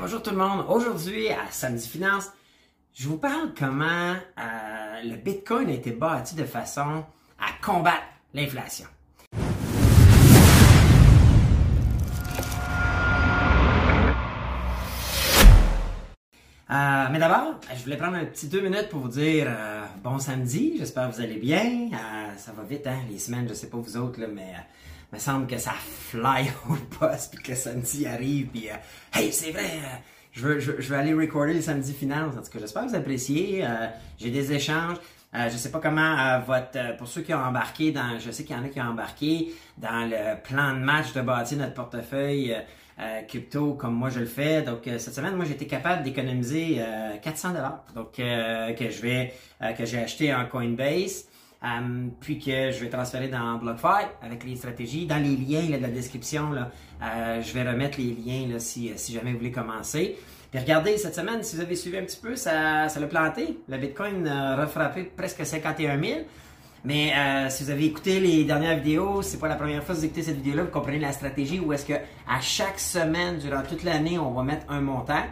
bonjour 0.00 0.22
tout 0.22 0.30
le 0.30 0.36
monde. 0.36 0.64
Aujourd'hui, 0.68 1.28
à 1.28 1.50
Samedi 1.50 1.88
Finance, 1.88 2.30
je 2.94 3.08
vous 3.08 3.16
parle 3.16 3.52
comment 3.58 4.14
euh, 4.14 5.02
le 5.04 5.16
Bitcoin 5.16 5.68
a 5.68 5.72
été 5.72 5.90
bâti 5.92 6.34
de 6.34 6.44
façon 6.44 7.04
à 7.38 7.64
combattre 7.64 8.02
l'inflation. 8.34 8.86
Euh, 16.68 17.06
mais 17.12 17.18
d'abord, 17.18 17.60
je 17.74 17.82
voulais 17.84 17.96
prendre 17.96 18.16
un 18.16 18.24
petit 18.24 18.48
deux 18.48 18.60
minutes 18.60 18.88
pour 18.90 19.00
vous 19.00 19.08
dire 19.08 19.46
euh, 19.48 19.84
bon 20.02 20.18
samedi, 20.18 20.74
j'espère 20.78 21.08
que 21.08 21.14
vous 21.14 21.20
allez 21.22 21.38
bien. 21.38 21.90
Ça 22.36 22.52
va 22.52 22.64
vite, 22.64 22.86
hein, 22.86 22.98
les 23.08 23.18
semaines, 23.18 23.48
je 23.48 23.54
sais 23.54 23.68
pas 23.68 23.78
vous 23.78 23.96
autres, 23.96 24.20
mais 24.32 24.52
me 25.12 25.18
semble 25.18 25.46
que 25.46 25.58
ça 25.58 25.72
fly 25.72 26.50
au 26.70 26.74
poste, 26.98 27.34
puis 27.34 27.42
que 27.42 27.50
le 27.50 27.56
samedi 27.56 28.06
arrive, 28.06 28.48
puis 28.48 28.68
hey, 29.14 29.32
c'est 29.32 29.52
vrai, 29.52 29.80
je 30.32 30.46
veux, 30.46 30.60
je, 30.60 30.72
veux 30.72 30.96
aller 30.96 31.14
recorder 31.14 31.54
le 31.54 31.62
samedi 31.62 31.92
final. 31.94 32.26
En 32.26 32.30
tout 32.30 32.50
cas, 32.50 32.58
j'espère 32.58 32.84
que 32.84 32.90
vous 32.90 32.94
appréciez. 32.94 33.64
J'ai 34.18 34.30
des 34.30 34.52
échanges. 34.52 34.98
Euh, 35.34 35.48
je 35.50 35.56
sais 35.56 35.70
pas 35.70 35.80
comment 35.80 36.40
votre 36.40 36.96
pour 36.98 37.08
ceux 37.08 37.22
qui 37.22 37.34
ont 37.34 37.42
embarqué 37.42 37.90
dans 37.90 38.18
je 38.18 38.30
sais 38.30 38.44
qu'il 38.44 38.56
y 38.56 38.58
en 38.58 38.64
a 38.64 38.68
qui 38.68 38.80
ont 38.80 38.84
embarqué 38.84 39.52
dans 39.76 40.08
le 40.08 40.40
plan 40.40 40.72
de 40.72 40.78
match 40.78 41.12
de 41.14 41.20
bâtir 41.20 41.58
notre 41.58 41.74
portefeuille 41.74 42.56
euh, 42.98 43.20
crypto 43.28 43.74
comme 43.74 43.94
moi 43.94 44.08
je 44.08 44.20
le 44.20 44.26
fais. 44.26 44.62
Donc 44.62 44.88
euh, 44.88 44.98
cette 44.98 45.14
semaine, 45.14 45.36
moi 45.36 45.44
été 45.46 45.66
capable 45.66 46.02
d'économiser 46.02 46.82
400 47.22 47.50
euh, 47.50 47.52
dollars. 47.52 47.84
Donc 47.94 48.12
que 48.12 48.90
je 48.90 49.02
vais 49.02 49.34
que 49.76 49.84
j'ai 49.84 49.98
acheté 49.98 50.34
en 50.34 50.46
Coinbase. 50.46 51.26
Puis 52.20 52.38
que 52.38 52.70
je 52.70 52.80
vais 52.80 52.88
transférer 52.88 53.28
dans 53.28 53.56
BlockFi 53.58 54.06
avec 54.22 54.44
les 54.44 54.56
stratégies. 54.56 55.06
Dans 55.06 55.22
les 55.22 55.36
liens 55.36 55.76
de 55.76 55.82
la 55.82 55.88
description, 55.88 56.52
là, 56.52 56.70
je 57.40 57.52
vais 57.52 57.68
remettre 57.68 57.98
les 57.98 58.14
liens 58.14 58.52
là, 58.52 58.58
si, 58.58 58.92
si 58.96 59.12
jamais 59.12 59.32
vous 59.32 59.38
voulez 59.38 59.52
commencer. 59.52 60.16
Puis 60.50 60.60
regardez, 60.60 60.96
cette 60.96 61.14
semaine, 61.14 61.42
si 61.42 61.56
vous 61.56 61.62
avez 61.62 61.74
suivi 61.74 61.98
un 61.98 62.02
petit 62.02 62.20
peu, 62.20 62.36
ça, 62.36 62.88
ça 62.88 63.00
l'a 63.00 63.06
planté. 63.06 63.58
Le 63.68 63.78
Bitcoin 63.78 64.26
a 64.28 64.56
refrappé 64.56 65.04
presque 65.04 65.44
51 65.44 66.00
000. 66.00 66.20
Mais 66.86 67.12
euh, 67.16 67.50
si 67.50 67.64
vous 67.64 67.70
avez 67.70 67.84
écouté 67.84 68.20
les 68.20 68.44
dernières 68.44 68.76
vidéos, 68.76 69.20
c'est 69.20 69.38
pas 69.38 69.48
la 69.48 69.56
première 69.56 69.82
fois 69.82 69.92
que 69.92 70.00
vous 70.00 70.06
écoutez 70.06 70.22
cette 70.22 70.36
vidéo-là, 70.36 70.62
vous 70.62 70.70
comprenez 70.70 71.00
la 71.00 71.10
stratégie 71.10 71.58
où 71.58 71.72
est-ce 71.72 71.84
que 71.84 71.94
à 71.94 72.40
chaque 72.40 72.78
semaine, 72.78 73.38
durant 73.38 73.62
toute 73.62 73.82
l'année, 73.82 74.20
on 74.20 74.30
va 74.30 74.44
mettre 74.44 74.66
un 74.68 74.80
montant. 74.80 75.24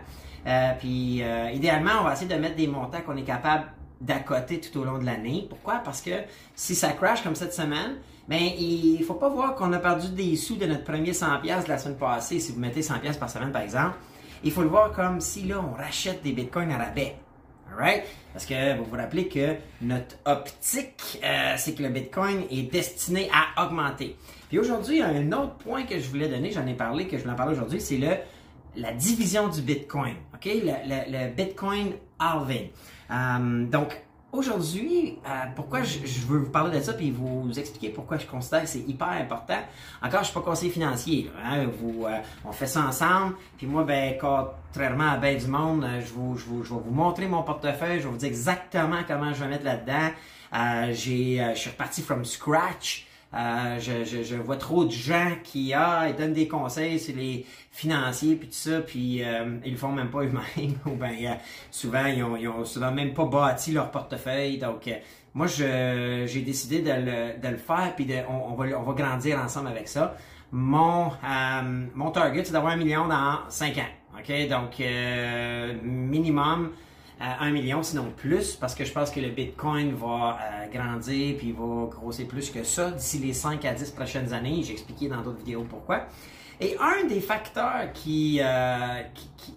Euh, 0.48 0.72
puis 0.80 1.22
euh, 1.22 1.52
idéalement, 1.52 1.92
on 2.00 2.04
va 2.04 2.14
essayer 2.14 2.26
de 2.28 2.40
mettre 2.40 2.56
des 2.56 2.66
montants 2.66 3.00
qu'on 3.02 3.16
est 3.16 3.22
capable 3.22 3.66
d'accoter 4.00 4.60
tout 4.60 4.78
au 4.80 4.84
long 4.84 4.98
de 4.98 5.04
l'année. 5.04 5.46
Pourquoi? 5.48 5.76
Parce 5.84 6.00
que 6.00 6.10
si 6.54 6.74
ça 6.74 6.92
crash 6.92 7.22
comme 7.22 7.34
cette 7.34 7.54
semaine, 7.54 7.96
ben 8.28 8.40
il 8.58 9.02
faut 9.04 9.14
pas 9.14 9.28
voir 9.28 9.54
qu'on 9.54 9.72
a 9.72 9.78
perdu 9.78 10.08
des 10.08 10.36
sous 10.36 10.56
de 10.56 10.66
notre 10.66 10.84
premier 10.84 11.12
100$ 11.12 11.64
de 11.64 11.68
la 11.68 11.78
semaine 11.78 11.96
passée. 11.96 12.40
Si 12.40 12.52
vous 12.52 12.60
mettez 12.60 12.80
100$ 12.80 13.18
par 13.18 13.30
semaine, 13.30 13.52
par 13.52 13.62
exemple, 13.62 13.96
il 14.42 14.52
faut 14.52 14.62
le 14.62 14.68
voir 14.68 14.92
comme 14.92 15.20
si 15.20 15.44
là, 15.44 15.60
on 15.60 15.74
rachète 15.74 16.22
des 16.22 16.32
bitcoins 16.32 16.70
à 16.72 16.78
rabais. 16.78 17.16
Parce 18.32 18.46
que 18.46 18.76
vous 18.76 18.84
vous 18.84 18.96
rappelez 18.96 19.28
que 19.28 19.56
notre 19.80 20.16
optique, 20.24 21.20
euh, 21.24 21.54
c'est 21.56 21.74
que 21.74 21.82
le 21.82 21.88
Bitcoin 21.88 22.44
est 22.50 22.70
destiné 22.70 23.28
à 23.32 23.64
augmenter. 23.64 24.16
Puis 24.48 24.58
aujourd'hui, 24.58 25.02
un 25.02 25.32
autre 25.32 25.54
point 25.54 25.84
que 25.84 25.98
je 25.98 26.08
voulais 26.08 26.28
donner, 26.28 26.50
j'en 26.50 26.66
ai 26.66 26.74
parlé, 26.74 27.06
que 27.06 27.16
je 27.16 27.22
voulais 27.22 27.34
en 27.34 27.36
parler 27.36 27.54
aujourd'hui, 27.54 27.80
c'est 27.80 27.96
le 27.96 28.10
la 28.76 28.92
division 28.92 29.48
du 29.48 29.62
Bitcoin. 29.62 30.14
OK? 30.34 30.44
Le, 30.46 31.34
Bitcoin 31.34 31.92
halving. 32.18 32.70
Euh, 33.10 33.66
donc, 33.66 34.04
Aujourd'hui, 34.34 35.16
euh, 35.24 35.30
pourquoi 35.54 35.84
je, 35.84 36.00
veux 36.26 36.38
vous 36.38 36.50
parler 36.50 36.76
de 36.76 36.82
ça 36.82 36.92
puis 36.92 37.12
vous 37.12 37.56
expliquer 37.56 37.90
pourquoi 37.90 38.18
je 38.18 38.26
considère 38.26 38.62
que 38.62 38.68
c'est 38.68 38.80
hyper 38.80 39.06
important. 39.10 39.60
Encore, 40.02 40.20
je 40.20 40.24
suis 40.24 40.34
pas 40.34 40.40
conseiller 40.40 40.72
financier. 40.72 41.30
hein? 41.40 41.66
vous, 41.66 42.04
euh, 42.04 42.18
on 42.44 42.50
fait 42.50 42.66
ça 42.66 42.80
ensemble. 42.80 43.36
Puis 43.56 43.68
moi, 43.68 43.84
ben, 43.84 44.16
contrairement 44.20 45.10
à 45.10 45.18
ben 45.18 45.38
du 45.38 45.46
monde, 45.46 45.84
euh, 45.84 46.00
je, 46.00 46.12
vous, 46.12 46.36
je, 46.36 46.46
vous, 46.46 46.64
je 46.64 46.74
vais 46.74 46.80
vous 46.84 46.90
montrer 46.90 47.28
mon 47.28 47.44
portefeuille. 47.44 48.00
Je 48.00 48.06
vais 48.06 48.10
vous 48.10 48.16
dire 48.16 48.28
exactement 48.28 49.02
comment 49.06 49.32
je 49.32 49.44
vais 49.44 49.50
mettre 49.50 49.64
là-dedans. 49.64 50.10
j'ai, 50.90 51.52
je 51.54 51.58
suis 51.60 51.70
reparti 51.70 52.02
from 52.02 52.24
scratch. 52.24 53.06
Euh, 53.34 53.80
je, 53.80 54.04
je, 54.04 54.22
je, 54.22 54.36
vois 54.36 54.56
trop 54.56 54.84
de 54.84 54.92
gens 54.92 55.32
qui 55.42 55.74
ah, 55.74 56.06
ils 56.08 56.14
donnent 56.14 56.34
des 56.34 56.46
conseils 56.46 57.00
sur 57.00 57.16
les 57.16 57.44
financiers 57.72 58.36
puis 58.36 58.46
tout 58.46 58.54
ça, 58.54 58.80
puis 58.80 59.24
euh, 59.24 59.58
ils 59.64 59.72
le 59.72 59.76
font 59.76 59.90
même 59.90 60.10
pas 60.10 60.20
eux-mêmes. 60.20 60.74
Ou 60.86 60.90
ben 60.90 61.12
euh, 61.20 61.34
souvent 61.70 62.06
ils 62.06 62.22
ont, 62.22 62.36
ils 62.36 62.46
ont 62.46 62.64
souvent 62.64 62.92
même 62.92 63.12
pas 63.12 63.24
bâti 63.24 63.72
leur 63.72 63.90
portefeuille. 63.90 64.58
Donc 64.58 64.86
euh, 64.86 64.94
moi 65.34 65.48
j'ai 65.48 66.42
décidé 66.42 66.80
de 66.80 66.92
le, 66.92 67.40
de 67.40 67.48
le 67.48 67.56
faire 67.56 67.92
puis 67.96 68.06
de, 68.06 68.14
on, 68.28 68.54
va 68.54 68.78
on 68.78 68.82
va 68.82 68.92
grandir 68.92 69.40
ensemble 69.40 69.68
avec 69.68 69.88
ça. 69.88 70.16
Mon 70.52 71.10
mon 71.94 72.10
target 72.12 72.44
c'est 72.44 72.52
d'avoir 72.52 72.74
un 72.74 72.76
million 72.76 73.08
dans 73.08 73.38
cinq 73.48 73.78
ans. 73.78 74.16
Ok? 74.16 74.48
Donc 74.48 74.80
minimum 75.82 76.70
un 77.40 77.50
million, 77.50 77.82
sinon 77.82 78.12
plus, 78.16 78.56
parce 78.56 78.74
que 78.74 78.84
je 78.84 78.92
pense 78.92 79.10
que 79.10 79.20
le 79.20 79.28
Bitcoin 79.28 79.94
va 79.94 80.38
euh, 80.40 80.66
grandir 80.72 81.36
puis 81.36 81.52
va 81.52 81.86
grossir 81.90 82.26
plus 82.26 82.50
que 82.50 82.64
ça 82.64 82.90
d'ici 82.90 83.18
les 83.18 83.32
5 83.32 83.64
à 83.64 83.72
10 83.72 83.90
prochaines 83.92 84.32
années. 84.32 84.62
J'ai 84.62 84.72
expliqué 84.72 85.08
dans 85.08 85.22
d'autres 85.22 85.38
vidéos 85.38 85.64
pourquoi. 85.68 86.06
Et 86.60 86.76
un 86.80 87.06
des 87.06 87.20
facteurs 87.20 87.92
qui, 87.92 88.40
euh, 88.40 89.02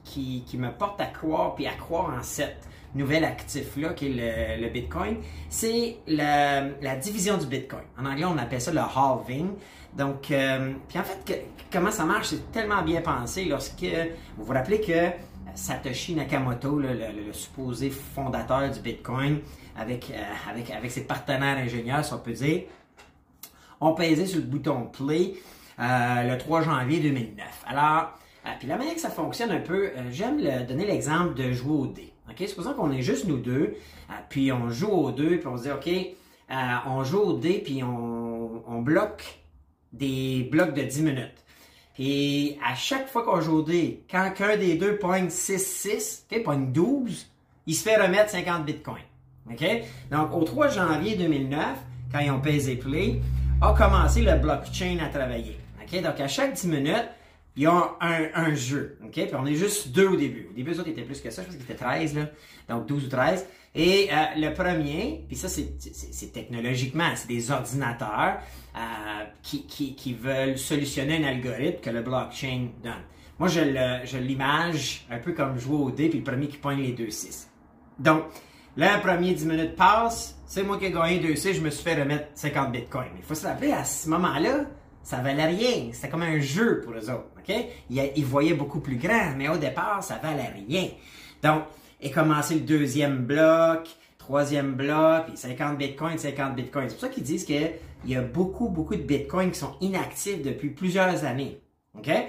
qui, 0.03 0.44
qui, 0.45 0.57
me 0.57 0.72
porte 0.72 1.00
à 1.00 1.06
croire 1.06 1.56
puis 1.56 1.67
à 1.67 1.73
croire 1.73 2.13
en 2.17 2.23
cette 2.23 2.67
nouvel 2.95 3.23
actif-là, 3.23 3.94
qui 3.94 4.07
est 4.07 4.59
le, 4.59 4.69
Bitcoin, 4.69 5.17
c'est 5.50 5.97
la, 6.07 6.61
la, 6.81 6.95
division 6.95 7.38
du 7.38 7.45
Bitcoin. 7.45 7.83
En 8.00 8.06
anglais, 8.06 8.25
on 8.25 8.38
appelle 8.38 8.61
ça 8.61 8.72
le 8.72 8.79
halving. 8.79 9.51
Donc, 9.95 10.31
euh, 10.31 10.73
puis 10.88 11.00
en 11.00 11.03
fait, 11.03 11.45
comment 11.72 11.91
ça 11.91 12.06
marche, 12.06 12.27
c'est 12.27 12.51
tellement 12.51 12.81
bien 12.81 13.01
pensé 13.01 13.45
lorsque 13.45 13.85
vous 14.38 14.45
vous 14.45 14.53
rappelez 14.53 14.81
que 14.81 15.11
Satoshi 15.55 16.15
Nakamoto, 16.15 16.79
le, 16.79 17.33
supposé 17.33 17.89
fondateur 17.89 18.69
du 18.71 18.79
Bitcoin, 18.79 19.39
avec, 19.77 20.11
euh, 20.11 20.75
avec 20.75 20.91
ses 20.91 21.03
partenaires 21.05 21.57
ingénieurs, 21.57 22.03
si 22.03 22.13
on 22.13 22.19
peut 22.19 22.33
dire, 22.33 22.63
ont 23.79 23.93
pesé 23.93 24.25
sur 24.25 24.39
le 24.39 24.45
bouton 24.45 24.85
Play 24.85 25.33
euh, 25.79 26.23
le 26.23 26.37
3 26.37 26.63
janvier 26.63 26.99
2009. 26.99 27.45
Alors, 27.67 28.17
euh, 28.45 28.49
puis 28.59 28.67
la 28.67 28.77
manière 28.77 28.95
que 28.95 28.99
ça 28.99 29.09
fonctionne 29.09 29.51
un 29.51 29.59
peu, 29.59 29.91
j'aime 30.11 30.41
donner 30.65 30.85
l'exemple 30.85 31.35
de 31.35 31.51
jouer 31.51 31.77
au 31.77 31.87
dé. 31.87 32.13
OK? 32.29 32.47
Supposons 32.47 32.73
qu'on 32.73 32.91
est 32.91 33.01
juste 33.01 33.27
nous 33.27 33.37
deux, 33.37 33.75
puis 34.29 34.51
on 34.51 34.69
joue 34.69 34.89
au 34.89 35.11
dé, 35.11 35.37
puis 35.37 35.47
on 35.47 35.57
se 35.57 35.63
dit, 35.63 35.71
OK, 35.71 35.89
on 36.87 37.03
joue 37.03 37.19
au 37.19 37.33
dé, 37.33 37.61
puis 37.63 37.83
on, 37.83 38.63
on 38.67 38.81
bloque 38.81 39.39
des 39.93 40.47
blocs 40.51 40.73
de 40.73 40.83
10 40.83 41.01
minutes. 41.03 41.43
Et 41.99 42.57
à 42.63 42.75
chaque 42.75 43.07
fois 43.07 43.23
qu'on 43.23 43.41
quand 44.09 44.31
qu'un 44.35 44.57
des 44.57 44.75
deux 44.75 44.97
pogne 44.97 45.27
6-6, 45.27 46.25
okay, 46.25 46.41
pogne 46.41 46.71
12, 46.71 47.27
il 47.65 47.75
se 47.75 47.83
fait 47.83 47.99
remettre 47.99 48.29
50 48.29 48.65
bitcoins. 48.65 49.01
Donc, 50.11 50.33
au 50.33 50.43
3 50.43 50.69
janvier 50.69 51.15
2009, 51.15 51.61
quand 52.11 52.19
ils 52.19 52.31
ont 52.31 52.41
pesé 52.41 52.75
play, 52.75 53.21
a 53.61 53.73
commencé 53.73 54.21
le 54.21 54.35
blockchain 54.35 54.97
à 54.99 55.07
travailler. 55.09 55.57
Donc, 55.91 56.19
à 56.19 56.27
chaque 56.27 56.53
10 56.53 56.67
minutes, 56.67 57.07
il 57.55 57.63
y 57.63 57.65
a 57.65 57.95
un, 58.01 58.53
jeu. 58.53 58.99
Puis 59.11 59.25
on 59.33 59.45
est 59.45 59.55
juste 59.55 59.89
deux 59.91 60.07
au 60.07 60.15
début. 60.15 60.47
Au 60.51 60.53
début, 60.53 60.71
les 60.71 60.79
autres 60.79 60.89
étaient 60.89 61.01
plus 61.01 61.21
que 61.21 61.31
ça. 61.31 61.41
Je 61.41 61.47
pense 61.47 61.55
qu'ils 61.55 61.63
étaient 61.63 61.75
13, 61.75 62.15
là. 62.15 62.29
Donc, 62.69 62.85
12 62.85 63.05
ou 63.05 63.09
13. 63.09 63.47
Et 63.79 64.09
euh, 64.11 64.15
le 64.38 64.53
premier, 64.55 65.23
puis 65.27 65.38
ça, 65.38 65.47
c'est 65.47 66.33
technologiquement, 66.33 67.11
c'est 67.15 67.27
des 67.27 67.51
ordinateurs 67.51 68.39
euh, 68.75 68.79
qui, 69.43 70.17
veulent 70.19 70.57
solutionner 70.57 71.23
un 71.23 71.27
algorithme 71.27 71.79
que 71.81 71.91
le 71.91 72.01
blockchain 72.01 72.69
donne. 72.83 73.03
Moi, 73.38 73.49
je 73.49 74.17
l'image 74.17 75.05
un 75.11 75.19
peu 75.19 75.33
comme 75.33 75.59
jouer 75.59 75.77
au 75.77 75.91
dé, 75.91 76.09
puis 76.09 76.17
le 76.17 76.23
premier 76.23 76.47
qui 76.47 76.57
pogne 76.57 76.81
les 76.81 76.93
deux 76.93 77.11
6. 77.11 77.51
Donc, 77.99 78.23
le 78.75 78.99
premier 78.99 79.33
10 79.35 79.45
minutes 79.45 79.75
passe, 79.75 80.39
c'est 80.47 80.63
moi 80.63 80.79
qui 80.79 80.85
ai 80.85 80.91
gagné 80.91 81.19
2 81.19 81.35
6, 81.35 81.53
je 81.53 81.61
me 81.61 81.69
suis 81.69 81.83
fait 81.83 82.01
remettre 82.01 82.29
50 82.33 82.71
bitcoins. 82.71 83.11
Il 83.15 83.23
faut 83.23 83.35
se 83.35 83.45
rappeler, 83.45 83.73
à 83.73 83.85
ce 83.85 84.09
moment-là, 84.09 84.65
ça 85.03 85.17
valait 85.17 85.45
rien. 85.45 85.89
C'était 85.94 86.09
comme 86.09 86.23
un 86.23 86.39
jeu 86.39 86.81
pour 86.81 86.94
eux 86.94 87.11
autres. 87.11 87.29
OK? 87.38 87.55
Ils, 87.91 88.11
ils 88.15 88.25
voyaient 88.25 88.55
beaucoup 88.55 88.79
plus 88.79 88.97
grand, 88.97 89.35
mais 89.38 89.49
au 89.49 89.57
départ, 89.57 90.03
ça 90.03 90.15
valait 90.15 90.51
rien. 90.68 90.88
Donc, 91.44 91.62
et 92.01 92.11
commencer 92.11 92.55
le 92.55 92.61
deuxième 92.61 93.25
bloc, 93.25 93.89
troisième 94.17 94.73
bloc, 94.73 95.27
puis 95.27 95.38
50 95.38 95.77
bitcoins, 95.77 96.17
50 96.17 96.55
bitcoins. 96.55 96.89
C'est 96.89 96.95
pour 96.95 97.01
ça 97.01 97.09
qu'ils 97.09 97.23
disent 97.23 97.45
qu'il 97.45 97.71
y 98.05 98.15
a 98.15 98.21
beaucoup, 98.21 98.69
beaucoup 98.69 98.95
de 98.95 99.01
bitcoins 99.01 99.51
qui 99.51 99.59
sont 99.59 99.75
inactifs 99.81 100.41
depuis 100.41 100.69
plusieurs 100.69 101.23
années. 101.23 101.61
OK? 101.97 102.09
Euh, 102.09 102.19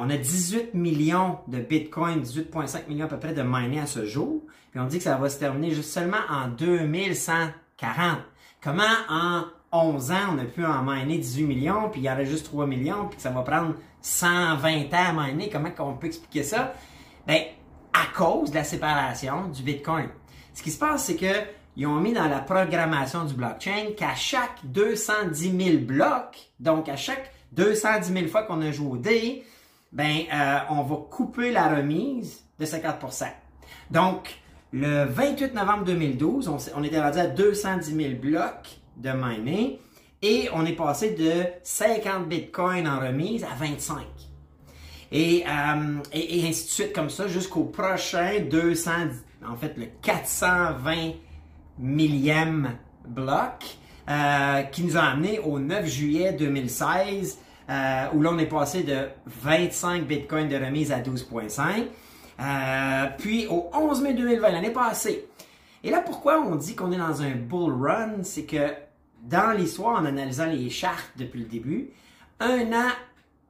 on 0.00 0.10
a 0.10 0.16
18 0.16 0.74
millions 0.74 1.38
de 1.48 1.58
bitcoins, 1.58 2.22
18,5 2.22 2.88
millions 2.88 3.06
à 3.06 3.08
peu 3.08 3.18
près 3.18 3.34
de 3.34 3.42
minés 3.42 3.80
à 3.80 3.86
ce 3.86 4.04
jour. 4.04 4.42
Puis 4.70 4.80
on 4.80 4.86
dit 4.86 4.98
que 4.98 5.04
ça 5.04 5.16
va 5.16 5.28
se 5.28 5.38
terminer 5.38 5.70
juste 5.70 5.90
seulement 5.90 6.18
en 6.28 6.48
2140. 6.48 8.18
Comment 8.60 8.82
en 9.08 9.44
11 9.72 10.10
ans, 10.10 10.34
on 10.34 10.38
a 10.38 10.44
pu 10.44 10.64
en 10.64 10.82
miner 10.82 11.18
18 11.18 11.44
millions, 11.44 11.90
puis 11.90 12.00
il 12.00 12.04
y 12.04 12.10
en 12.10 12.16
a 12.16 12.24
juste 12.24 12.46
3 12.46 12.66
millions, 12.66 13.06
puis 13.06 13.16
que 13.16 13.22
ça 13.22 13.30
va 13.30 13.42
prendre 13.42 13.74
120 14.02 14.92
ans 14.94 15.18
à 15.18 15.26
miner? 15.26 15.48
Comment 15.50 15.70
on 15.78 15.94
peut 15.94 16.06
expliquer 16.06 16.42
ça? 16.42 16.74
Ben, 17.26 17.42
à 17.98 18.16
cause 18.16 18.50
de 18.50 18.56
la 18.56 18.64
séparation 18.64 19.48
du 19.48 19.62
Bitcoin. 19.62 20.08
Ce 20.54 20.62
qui 20.62 20.70
se 20.70 20.78
passe, 20.78 21.06
c'est 21.06 21.16
qu'ils 21.16 21.86
ont 21.86 22.00
mis 22.00 22.12
dans 22.12 22.28
la 22.28 22.38
programmation 22.38 23.24
du 23.24 23.34
blockchain 23.34 23.92
qu'à 23.96 24.14
chaque 24.14 24.64
210 24.64 25.64
000 25.64 25.78
blocs, 25.84 26.50
donc 26.60 26.88
à 26.88 26.96
chaque 26.96 27.32
210 27.52 28.12
000 28.12 28.26
fois 28.28 28.44
qu'on 28.44 28.60
a 28.62 28.70
joué 28.70 28.88
au 28.88 28.96
dé, 28.96 29.44
ben, 29.90 30.18
euh, 30.32 30.58
on 30.70 30.82
va 30.82 30.96
couper 31.10 31.50
la 31.50 31.74
remise 31.74 32.44
de 32.60 32.66
50%. 32.66 33.26
Donc, 33.90 34.38
le 34.72 35.04
28 35.04 35.54
novembre 35.54 35.84
2012, 35.84 36.52
on, 36.76 36.84
était 36.84 37.00
rendu 37.00 37.18
à 37.18 37.26
210 37.26 37.96
000 37.96 38.14
blocs 38.20 38.78
de 38.96 39.10
mining 39.10 39.78
et 40.22 40.48
on 40.52 40.64
est 40.66 40.76
passé 40.76 41.14
de 41.14 41.44
50 41.64 42.28
bitcoins 42.28 42.86
en 42.86 43.00
remise 43.00 43.44
à 43.44 43.54
25. 43.58 44.27
Et, 45.10 45.44
euh, 45.46 45.98
et, 46.12 46.46
ainsi 46.46 46.64
de 46.64 46.70
suite 46.70 46.92
comme 46.92 47.08
ça 47.08 47.28
jusqu'au 47.28 47.64
prochain 47.64 48.40
200, 48.50 48.90
en 49.46 49.56
fait 49.56 49.74
le 49.76 49.86
420 50.02 51.12
millième 51.78 52.76
bloc 53.06 53.78
euh, 54.08 54.62
qui 54.62 54.82
nous 54.84 54.96
a 54.96 55.02
amené 55.02 55.38
au 55.38 55.58
9 55.58 55.86
juillet 55.86 56.32
2016 56.32 57.38
euh, 57.70 58.06
où 58.14 58.22
là 58.22 58.30
on 58.32 58.38
est 58.38 58.46
passé 58.46 58.82
de 58.82 59.08
25 59.26 60.06
bitcoins 60.06 60.48
de 60.48 60.56
remise 60.56 60.92
à 60.92 61.00
12.5 61.00 61.84
euh, 62.40 63.06
puis 63.18 63.46
au 63.46 63.70
11 63.74 64.02
mai 64.02 64.14
2020 64.14 64.50
l'année 64.50 64.70
passée. 64.70 65.26
Et 65.84 65.90
là 65.90 66.00
pourquoi 66.00 66.40
on 66.40 66.56
dit 66.56 66.74
qu'on 66.74 66.92
est 66.92 66.98
dans 66.98 67.22
un 67.22 67.34
bull 67.34 67.72
run, 67.72 68.22
c'est 68.22 68.44
que 68.44 68.72
dans 69.22 69.52
l'histoire 69.56 70.00
en 70.00 70.04
analysant 70.04 70.46
les 70.46 70.70
chartes 70.70 71.12
depuis 71.16 71.40
le 71.40 71.46
début, 71.46 71.90
un 72.40 72.72
an 72.72 72.90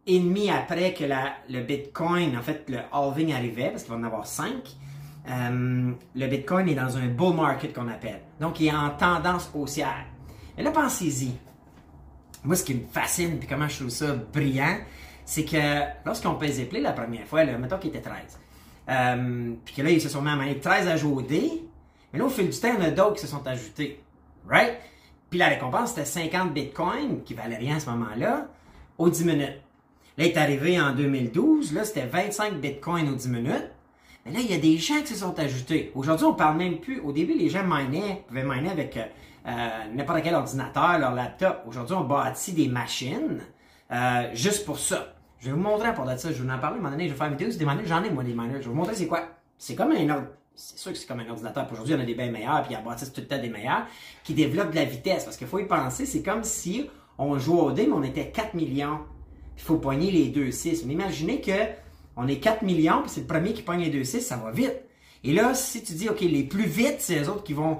et 0.08 0.19
demi 0.19 0.50
après 0.50 0.94
que 0.94 1.05
le 1.05 1.60
Bitcoin, 1.60 2.37
en 2.37 2.43
fait, 2.43 2.64
le 2.69 2.78
halving 2.93 3.32
arrivait, 3.34 3.69
parce 3.69 3.84
qu'il 3.84 3.93
va 3.93 3.99
en 3.99 4.05
avoir 4.05 4.26
cinq, 4.26 4.75
euh, 5.28 5.93
le 6.14 6.26
Bitcoin 6.26 6.66
est 6.69 6.75
dans 6.75 6.96
un 6.96 7.06
bull 7.08 7.34
market 7.34 7.75
qu'on 7.75 7.88
appelle. 7.88 8.22
Donc, 8.40 8.58
il 8.58 8.69
est 8.69 8.75
en 8.75 8.88
tendance 8.90 9.50
haussière. 9.55 10.06
Et 10.56 10.62
là, 10.62 10.70
pensez-y. 10.70 11.32
Moi, 12.43 12.56
ce 12.56 12.64
qui 12.64 12.75
me 12.75 12.87
fascine, 12.90 13.38
puis 13.38 13.46
comment 13.46 13.69
je 13.69 13.81
trouve 13.81 13.90
ça 13.90 14.14
brillant, 14.14 14.78
c'est 15.26 15.44
que 15.44 15.82
lorsqu'on 16.06 16.37
pèse 16.37 16.66
play 16.69 16.81
la 16.81 16.93
première 16.93 17.26
fois, 17.26 17.44
là, 17.44 17.58
mettons 17.58 17.76
qu'il 17.76 17.90
était 17.90 18.00
13, 18.00 18.14
euh, 18.88 19.52
puis 19.62 19.75
que 19.75 19.82
là, 19.82 19.90
ils 19.90 20.00
se 20.00 20.08
sont 20.08 20.25
à 20.25 20.37
manier 20.37 20.58
13 20.58 20.88
ajoutés, 20.88 21.64
mais 22.12 22.19
là, 22.19 22.25
au 22.25 22.31
fil 22.31 22.49
du 22.49 22.58
temps, 22.58 22.69
il 22.72 22.82
y 22.82 22.87
en 22.87 22.88
a 22.88 22.90
d'autres 22.90 23.16
qui 23.16 23.20
se 23.20 23.26
sont 23.26 23.46
ajoutés. 23.46 24.00
Right? 24.49 24.78
Puis 25.28 25.38
la 25.38 25.49
récompense, 25.49 25.90
c'était 25.90 26.06
50 26.06 26.54
bitcoins, 26.54 27.22
qui 27.25 27.34
valait 27.34 27.58
rien 27.58 27.76
à 27.76 27.81
ce 27.81 27.90
moment-là, 27.90 28.46
aux 28.96 29.11
10 29.11 29.25
minutes. 29.26 29.61
Là, 30.18 30.24
il 30.24 30.32
est 30.32 30.36
arrivé 30.36 30.80
en 30.80 30.92
2012, 30.92 31.74
là, 31.74 31.84
c'était 31.84 32.06
25 32.06 32.54
bitcoins 32.54 33.08
aux 33.08 33.14
10 33.14 33.28
minutes. 33.28 33.70
Mais 34.26 34.32
là, 34.32 34.40
il 34.40 34.50
y 34.50 34.54
a 34.54 34.58
des 34.58 34.76
gens 34.76 35.00
qui 35.02 35.14
se 35.14 35.20
sont 35.20 35.38
ajoutés. 35.38 35.92
Aujourd'hui, 35.94 36.26
on 36.26 36.34
parle 36.34 36.56
même 36.56 36.78
plus. 36.78 36.98
Au 36.98 37.12
début, 37.12 37.34
les 37.34 37.48
gens 37.48 37.62
minaient, 37.62 38.24
pouvaient 38.26 38.42
miner 38.42 38.70
avec 38.70 38.96
euh, 38.96 39.04
euh, 39.46 39.68
n'importe 39.94 40.22
quel 40.24 40.34
ordinateur, 40.34 40.98
leur 40.98 41.14
laptop. 41.14 41.62
Aujourd'hui, 41.68 41.94
on 41.94 42.02
bâtit 42.02 42.52
des 42.52 42.66
machines 42.66 43.42
euh, 43.92 44.28
juste 44.34 44.66
pour 44.66 44.80
ça. 44.80 45.14
Je 45.38 45.46
vais 45.46 45.52
vous 45.52 45.60
montrer 45.60 45.86
à 45.86 45.92
part 45.92 46.04
de 46.04 46.16
ça. 46.16 46.32
Je 46.32 46.42
vous 46.42 46.50
en 46.50 46.58
parler 46.58 46.64
à 46.64 46.80
un 46.80 46.82
moment 46.82 46.90
donné. 46.90 47.06
Je 47.06 47.12
vais 47.12 47.16
faire 47.16 47.28
une 47.28 47.34
vidéo 47.34 47.50
sur 47.50 47.60
des 47.60 47.64
miners. 47.64 47.86
J'en 47.86 48.02
ai, 48.02 48.10
moi, 48.10 48.24
des 48.24 48.34
miners. 48.34 48.54
Je 48.54 48.58
vais 48.58 48.64
vous 48.64 48.74
montrer 48.74 48.96
c'est 48.96 49.06
quoi. 49.06 49.22
C'est 49.56 49.76
comme 49.76 49.92
un 49.92 50.10
ordre. 50.10 50.26
C'est 50.56 50.78
sûr 50.78 50.90
que 50.90 50.98
c'est 50.98 51.06
comme 51.06 51.20
un 51.20 51.30
ordinateur. 51.30 51.64
Aujourd'hui, 51.70 51.94
en 51.94 52.00
a 52.00 52.04
des 52.04 52.14
bien 52.14 52.32
meilleurs, 52.32 52.62
puis 52.62 52.72
il 52.72 52.74
y 52.74 52.76
a 52.76 52.80
bâtissent 52.80 53.12
tout 53.12 53.20
le 53.20 53.28
temps 53.28 53.40
des 53.40 53.50
meilleurs, 53.50 53.86
qui 54.24 54.34
développent 54.34 54.72
de 54.72 54.76
la 54.76 54.84
vitesse. 54.84 55.24
Parce 55.24 55.36
qu'il 55.36 55.46
faut 55.46 55.60
y 55.60 55.66
penser, 55.66 56.06
c'est 56.06 56.24
comme 56.24 56.42
si 56.42 56.90
on 57.18 57.38
jouait 57.38 57.60
au 57.60 57.70
dé, 57.70 57.86
mais 57.86 57.92
on 57.92 58.02
était 58.02 58.32
4 58.32 58.54
millions 58.54 58.98
il 59.58 59.62
faut 59.62 59.76
pogner 59.76 60.10
les 60.10 60.28
deux 60.28 60.50
6. 60.50 60.87
Mais 60.87 60.94
imaginez 60.94 61.40
que 61.40 61.52
on 62.16 62.26
est 62.26 62.38
4 62.38 62.62
millions, 62.62 63.02
puis 63.02 63.10
c'est 63.10 63.20
le 63.20 63.26
premier 63.26 63.52
qui 63.52 63.62
pogne 63.62 63.81
les 63.81 63.90
deux 63.90 64.05
6, 64.05 64.22
ça 64.22 64.37
va 64.37 64.50
vite. 64.50 64.75
Et 65.25 65.32
là, 65.32 65.52
si 65.55 65.82
tu 65.82 65.93
dis, 65.93 66.08
OK, 66.08 66.20
les 66.20 66.44
plus 66.44 66.66
vite, 66.66 66.96
c'est 66.99 67.16
les 67.16 67.28
autres 67.28 67.44
qui 67.44 67.52
vont 67.52 67.78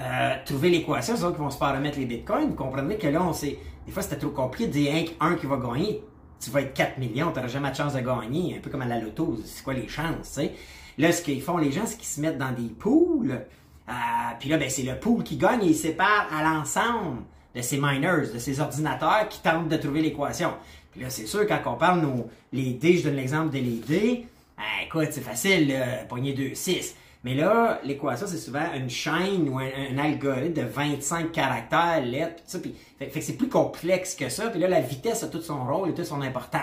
euh, 0.00 0.34
trouver 0.44 0.70
l'équation, 0.70 1.14
c'est 1.14 1.20
les 1.20 1.24
autres 1.24 1.36
qui 1.36 1.42
vont 1.42 1.50
se 1.50 1.58
faire 1.58 1.78
les 1.80 2.04
bitcoins, 2.06 2.48
vous 2.48 2.54
comprenez 2.54 2.96
que 2.96 3.06
là, 3.06 3.22
on 3.22 3.32
sait, 3.32 3.58
des 3.86 3.92
fois, 3.92 4.02
c'était 4.02 4.16
trop 4.16 4.30
compliqué 4.30 4.66
de 4.66 4.72
dire 4.72 5.10
un 5.20 5.34
qui 5.34 5.46
va 5.46 5.56
gagner. 5.56 6.02
Tu 6.40 6.50
vas 6.50 6.62
être 6.62 6.72
4 6.72 6.98
millions, 6.98 7.30
tu 7.30 7.36
n'auras 7.36 7.48
jamais 7.48 7.70
de 7.70 7.76
chance 7.76 7.92
de 7.92 8.00
gagner, 8.00 8.56
un 8.56 8.60
peu 8.60 8.70
comme 8.70 8.82
à 8.82 8.86
la 8.86 8.98
loto, 8.98 9.38
c'est 9.44 9.62
quoi 9.62 9.74
les 9.74 9.88
chances, 9.88 10.28
tu 10.28 10.40
sais? 10.40 10.54
Là, 10.96 11.12
ce 11.12 11.22
qu'ils 11.22 11.42
font, 11.42 11.58
les 11.58 11.70
gens, 11.70 11.84
c'est 11.84 11.96
qu'ils 11.96 12.06
se 12.06 12.20
mettent 12.20 12.38
dans 12.38 12.52
des 12.52 12.68
poules, 12.68 13.40
euh, 13.88 13.92
puis 14.38 14.48
là, 14.48 14.56
ben, 14.56 14.70
c'est 14.70 14.82
le 14.82 14.98
pool 14.98 15.22
qui 15.22 15.36
gagne 15.36 15.62
et 15.62 15.68
ils 15.68 15.74
séparent 15.74 16.28
à 16.32 16.42
l'ensemble 16.42 17.22
de 17.54 17.62
ces 17.62 17.78
miners, 17.78 18.32
de 18.32 18.38
ces 18.38 18.60
ordinateurs 18.60 19.28
qui 19.28 19.40
tentent 19.40 19.68
de 19.68 19.76
trouver 19.76 20.02
l'équation. 20.02 20.52
Puis 20.92 21.02
là, 21.02 21.10
c'est 21.10 21.26
sûr, 21.26 21.46
quand 21.46 21.60
on 21.66 21.76
parle 21.76 22.00
nos, 22.00 22.28
les 22.52 22.72
dés, 22.72 22.98
je 22.98 23.04
donne 23.04 23.16
l'exemple 23.16 23.52
de 23.52 23.58
les 23.58 23.80
dés, 23.86 24.26
ben, 24.56 24.64
écoute, 24.84 25.08
c'est 25.10 25.20
facile, 25.20 25.74
pogner 26.08 26.32
2, 26.32 26.54
6. 26.54 26.96
Mais 27.22 27.34
là, 27.34 27.80
l'équation, 27.84 28.26
c'est 28.26 28.38
souvent 28.38 28.72
une 28.74 28.88
chaîne 28.88 29.48
ou 29.48 29.58
un, 29.58 29.98
algorithme 29.98 30.54
de 30.54 30.62
25 30.62 31.32
caractères, 31.32 32.02
lettres, 32.02 32.36
tout 32.36 32.42
ça. 32.46 32.58
Puis, 32.58 32.74
fait, 32.98 33.08
que 33.08 33.20
c'est 33.20 33.36
plus 33.36 33.48
complexe 33.48 34.14
que 34.14 34.28
ça. 34.30 34.48
Puis 34.48 34.58
là, 34.58 34.68
la 34.68 34.80
vitesse 34.80 35.22
a 35.22 35.28
tout 35.28 35.42
son 35.42 35.64
rôle 35.66 35.90
et 35.90 35.94
toute 35.94 36.06
son 36.06 36.22
importance. 36.22 36.62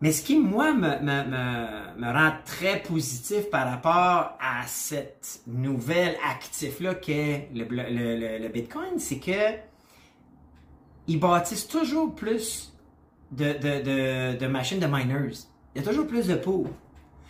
Mais 0.00 0.10
ce 0.10 0.22
qui, 0.22 0.36
moi, 0.36 0.74
me, 0.74 0.98
me, 1.00 1.96
me, 1.96 2.12
rend 2.12 2.32
très 2.44 2.82
positif 2.82 3.48
par 3.50 3.70
rapport 3.70 4.36
à 4.40 4.66
cette 4.66 5.40
nouvelle 5.46 6.16
actif-là 6.28 6.96
qu'est 6.96 7.48
le, 7.54 7.64
le, 7.64 8.38
le, 8.38 8.48
Bitcoin, 8.48 8.98
c'est 8.98 9.18
que 9.18 9.54
ils 11.06 11.20
bâtissent 11.20 11.68
toujours 11.68 12.14
plus 12.14 12.73
de, 13.36 13.52
de, 13.52 13.82
de, 13.82 14.38
de, 14.38 14.46
machines 14.46 14.78
de 14.78 14.86
miners. 14.86 15.46
Il 15.74 15.82
y 15.82 15.84
a 15.84 15.88
toujours 15.88 16.06
plus 16.06 16.26
de 16.26 16.34
pots. 16.34 16.66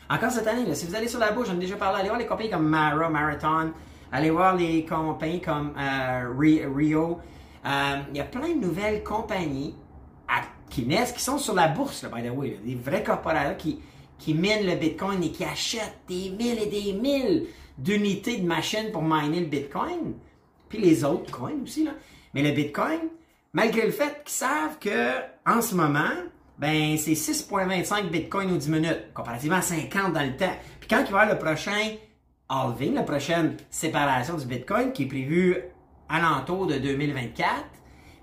Encore 0.09 0.31
cette 0.31 0.47
année, 0.47 0.67
là, 0.67 0.75
si 0.75 0.87
vous 0.87 0.95
allez 0.95 1.09
sur 1.09 1.19
la 1.19 1.33
bourse, 1.33 1.49
j'en 1.49 1.57
ai 1.57 1.61
déjà 1.61 1.77
parlé, 1.77 2.01
allez 2.01 2.09
voir 2.09 2.19
les 2.19 2.27
compagnies 2.27 2.51
comme 2.51 2.69
Mara, 2.69 3.09
Marathon, 3.09 3.73
allez 4.13 4.31
voir 4.31 4.55
les 4.55 4.85
compagnies 4.85 5.41
comme 5.41 5.73
euh, 5.79 6.31
Rio. 6.39 7.19
Euh, 7.65 7.97
il 8.11 8.17
y 8.17 8.21
a 8.21 8.25
plein 8.25 8.49
de 8.49 8.61
nouvelles 8.61 9.03
compagnies 9.03 9.75
qui 10.69 10.85
naissent, 10.85 11.13
qui 11.13 11.23
sont 11.23 11.39
sur 11.39 11.55
la 11.55 11.69
bourse, 11.69 12.03
là, 12.03 12.11
by 12.15 12.27
the 12.27 12.33
way, 12.33 12.59
des 12.65 12.75
vrais 12.75 13.03
corporations 13.03 13.55
qui, 13.57 13.79
qui 14.19 14.35
minent 14.35 14.67
le 14.67 14.75
Bitcoin 14.75 15.23
et 15.23 15.31
qui 15.31 15.45
achètent 15.45 16.01
des 16.09 16.31
mille 16.31 16.59
et 16.59 16.67
des 16.67 16.93
mille 16.93 17.47
d'unités 17.79 18.39
de 18.39 18.47
machines 18.47 18.91
pour 18.93 19.03
miner 19.03 19.41
le 19.41 19.47
Bitcoin. 19.47 20.15
Puis 20.69 20.79
les 20.79 21.05
autres 21.05 21.31
coins 21.31 21.55
aussi, 21.63 21.85
là. 21.85 21.93
Mais 22.35 22.43
le 22.43 22.51
Bitcoin, 22.51 23.01
malgré 23.53 23.87
le 23.87 23.93
fait 23.93 24.23
qu'ils 24.25 24.35
savent 24.35 24.79
que 24.81 25.13
en 25.47 25.61
ce 25.61 25.75
moment, 25.75 26.11
ben 26.59 26.97
c'est 26.97 27.13
6.25 27.13 28.11
bitcoins 28.11 28.53
aux 28.53 28.57
10 28.57 28.69
minutes, 28.71 29.13
comparativement 29.13 29.57
à 29.57 29.63
50 29.63 30.13
dans 30.13 30.23
le 30.23 30.37
temps. 30.37 30.55
Puis 30.81 30.89
quand 30.89 31.05
il 31.07 31.13
va 31.13 31.21
y 31.21 31.23
avoir 31.23 31.29
le 31.29 31.39
prochain 31.39 31.97
halving, 32.49 32.95
la 32.95 33.03
prochaine 33.03 33.57
séparation 33.71 34.37
du 34.37 34.47
bitcoin 34.47 34.93
qui 34.93 35.05
est 35.05 35.07
prévue 35.07 35.57
alentour 36.09 36.67
de 36.67 36.79
2024, 36.79 37.49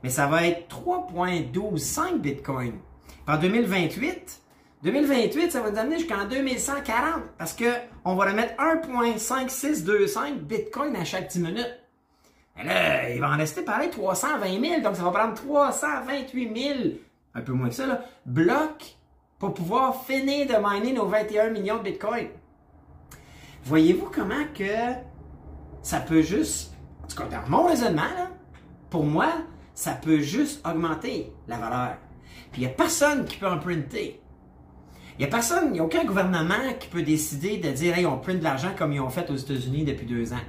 mais 0.03 0.09
ça 0.09 0.27
va 0.27 0.47
être 0.47 0.67
3.125 0.69 2.19
bitcoins. 2.19 2.79
En 3.27 3.37
2028, 3.37 4.41
2028, 4.83 5.51
ça 5.51 5.61
va 5.61 5.71
nous 5.71 5.77
amener 5.77 5.99
jusqu'en 5.99 6.25
2140 6.25 7.21
parce 7.37 7.53
que 7.53 7.65
on 8.03 8.15
va 8.15 8.25
remettre 8.25 8.55
1.5625 8.55 10.39
bitcoins 10.39 10.95
à 10.95 11.03
chaque 11.03 11.29
10 11.29 11.39
minutes. 11.39 11.77
Là, 12.63 13.09
il 13.09 13.19
va 13.19 13.29
en 13.29 13.37
rester 13.37 13.61
pareil 13.61 13.89
320 13.89 14.59
000, 14.59 14.81
donc 14.81 14.95
ça 14.95 15.03
va 15.03 15.11
prendre 15.11 15.33
328 15.35 16.57
000, 16.57 16.79
un 17.33 17.41
peu 17.41 17.53
moins 17.53 17.69
que 17.69 17.75
ça, 17.75 17.87
là, 17.87 18.03
blocs 18.25 18.97
pour 19.39 19.53
pouvoir 19.53 20.03
finir 20.05 20.47
de 20.47 20.53
miner 20.53 20.93
nos 20.93 21.07
21 21.07 21.49
millions 21.49 21.77
de 21.77 21.83
bitcoins. 21.83 22.29
Voyez-vous 23.63 24.09
comment 24.13 24.45
que 24.53 24.63
ça 25.81 25.99
peut 25.99 26.21
juste, 26.21 26.73
en 27.03 27.07
tout 27.07 27.17
cas 27.17 27.25
dans 27.25 27.49
mon 27.49 27.67
raisonnement, 27.67 28.01
pour 28.89 29.03
moi, 29.03 29.29
ça 29.73 29.93
peut 29.93 30.19
juste 30.19 30.65
augmenter 30.67 31.31
la 31.47 31.57
valeur. 31.57 31.97
Puis 32.51 32.61
il 32.61 32.65
n'y 32.65 32.71
a 32.71 32.75
personne 32.75 33.25
qui 33.25 33.37
peut 33.37 33.47
en. 33.47 33.57
Il 35.17 35.19
n'y 35.19 35.25
a 35.25 35.27
personne, 35.27 35.67
il 35.67 35.73
n'y 35.73 35.79
a 35.79 35.83
aucun 35.83 36.05
gouvernement 36.05 36.73
qui 36.79 36.87
peut 36.87 37.03
décider 37.03 37.57
de 37.57 37.69
dire, 37.71 37.97
hey, 37.97 38.05
on 38.05 38.17
print 38.17 38.39
de 38.39 38.43
l'argent 38.43 38.71
comme 38.77 38.91
ils 38.93 38.99
ont 38.99 39.09
fait 39.09 39.29
aux 39.29 39.35
États-Unis 39.35 39.83
depuis 39.83 40.05
deux 40.05 40.33
ans. 40.33 40.43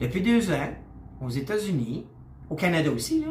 Depuis 0.00 0.20
deux 0.20 0.50
ans, 0.50 0.68
aux 1.20 1.30
États-Unis, 1.30 2.06
au 2.48 2.54
Canada 2.54 2.90
aussi, 2.90 3.20
là, 3.20 3.28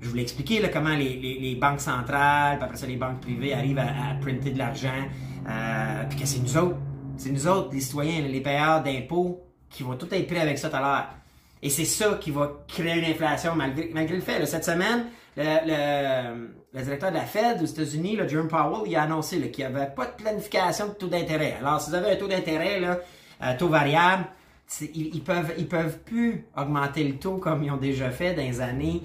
je 0.00 0.08
vous 0.08 0.14
l'ai 0.14 0.22
expliqué 0.22 0.60
là, 0.60 0.68
comment 0.68 0.94
les, 0.94 1.56
banques 1.60 1.80
centrales, 1.80 2.56
puis 2.56 2.64
après 2.64 2.76
ça 2.76 2.86
les 2.86 2.96
banques 2.96 3.20
privées 3.20 3.54
arrivent 3.54 3.78
à, 3.78 4.14
printer 4.20 4.50
de 4.50 4.58
l'argent, 4.58 4.88
euh, 5.48 6.04
puis 6.08 6.20
que 6.20 6.26
c'est 6.26 6.40
nous 6.40 6.56
autres, 6.56 6.76
c'est 7.16 7.30
nous 7.30 7.46
autres, 7.46 7.70
les 7.72 7.80
citoyens, 7.80 8.20
les 8.20 8.40
payeurs 8.40 8.82
d'impôts, 8.82 9.42
qui 9.70 9.82
vont 9.82 9.96
tout 9.96 10.12
être 10.12 10.26
pris 10.26 10.38
avec 10.38 10.58
ça 10.58 10.68
tout 10.68 10.76
à 10.76 10.80
l'heure. 10.80 11.08
Et 11.62 11.70
c'est 11.70 11.84
ça 11.84 12.18
qui 12.20 12.30
va 12.30 12.64
créer 12.68 12.98
une 12.98 13.04
inflation 13.04 13.54
malgré, 13.54 14.14
le 14.14 14.20
fait. 14.20 14.44
cette 14.46 14.64
semaine, 14.64 15.06
le, 15.36 16.82
directeur 16.82 17.10
de 17.10 17.16
la 17.16 17.22
Fed 17.22 17.62
aux 17.62 17.66
États-Unis, 17.66 18.18
Jerome 18.28 18.48
Powell, 18.48 18.82
il 18.86 18.94
a 18.96 19.02
annoncé 19.02 19.40
qu'il 19.50 19.66
n'y 19.66 19.74
avait 19.74 19.90
pas 19.94 20.06
de 20.06 20.22
planification 20.22 20.88
de 20.88 20.92
taux 20.92 21.08
d'intérêt. 21.08 21.56
Alors, 21.60 21.80
si 21.80 21.90
vous 21.90 21.96
avez 21.96 22.12
un 22.12 22.16
taux 22.16 22.28
d'intérêt, 22.28 22.84
un 22.84 22.98
euh, 23.42 23.58
taux 23.58 23.68
variable, 23.68 24.26
ils, 24.94 25.22
peuvent 25.22 25.54
ils 25.58 25.68
peuvent 25.68 25.98
plus 25.98 26.44
augmenter 26.56 27.04
le 27.04 27.16
taux 27.16 27.36
comme 27.36 27.62
ils 27.62 27.70
ont 27.70 27.76
déjà 27.76 28.10
fait 28.10 28.34
dans 28.34 28.42
les 28.42 28.60
années 28.60 29.02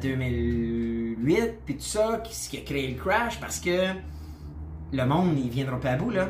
2008 0.00 1.40
euh, 1.40 1.52
puis 1.64 1.76
tout 1.76 1.82
ça 1.82 2.22
ce 2.30 2.48
qui 2.48 2.58
a 2.58 2.60
créé 2.60 2.88
le 2.88 3.00
crash 3.00 3.40
parce 3.40 3.60
que 3.60 3.92
le 4.92 5.06
monde 5.06 5.38
il 5.38 5.50
viendra 5.50 5.78
pas 5.78 5.90
à 5.90 5.96
bout 5.96 6.10
là 6.10 6.28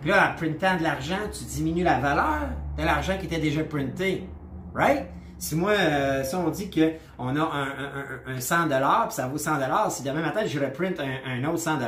puis 0.00 0.10
là 0.10 0.30
en 0.30 0.36
printant 0.36 0.76
de 0.76 0.82
l'argent 0.82 1.18
tu 1.32 1.44
diminues 1.44 1.82
la 1.82 1.98
valeur 1.98 2.50
de 2.78 2.82
l'argent 2.82 3.14
qui 3.18 3.26
était 3.26 3.40
déjà 3.40 3.64
printé 3.64 4.28
right? 4.74 5.06
Si 5.38 5.54
moi, 5.54 5.72
euh, 5.72 6.24
si 6.24 6.34
on 6.34 6.48
dit 6.48 6.70
qu'on 6.70 7.36
a 7.36 7.40
un, 7.40 8.32
un, 8.32 8.36
un 8.36 8.40
100 8.40 8.68
puis 8.68 8.76
ça 9.10 9.28
vaut 9.28 9.36
100 9.36 9.90
si 9.90 10.02
demain 10.02 10.22
matin 10.22 10.46
je 10.46 10.58
reprint 10.58 10.98
un, 10.98 11.44
autre 11.44 11.58
100 11.58 11.78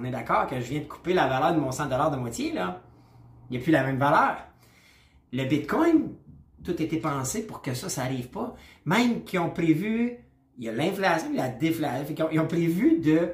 on 0.00 0.04
est 0.04 0.10
d'accord 0.10 0.46
que 0.46 0.56
je 0.56 0.64
viens 0.64 0.80
de 0.80 0.86
couper 0.86 1.12
la 1.12 1.26
valeur 1.26 1.54
de 1.54 1.60
mon 1.60 1.70
100 1.70 1.86
de 1.86 2.16
moitié, 2.16 2.52
là. 2.52 2.80
Il 3.50 3.56
n'y 3.56 3.62
a 3.62 3.62
plus 3.62 3.72
la 3.72 3.82
même 3.82 3.98
valeur. 3.98 4.36
Le 5.32 5.44
Bitcoin, 5.44 6.14
tout 6.64 6.82
était 6.82 6.98
pensé 6.98 7.46
pour 7.46 7.62
que 7.62 7.74
ça, 7.74 7.88
ça 7.88 8.04
n'arrive 8.04 8.28
pas. 8.28 8.54
Même 8.84 9.22
qu'ils 9.24 9.38
ont 9.38 9.50
prévu, 9.50 10.16
il 10.58 10.64
y 10.64 10.68
a 10.68 10.72
l'inflation, 10.72 11.28
la 11.34 11.48
déflation, 11.48 12.28
ils 12.32 12.40
ont 12.40 12.46
prévu 12.46 12.98
de 12.98 13.30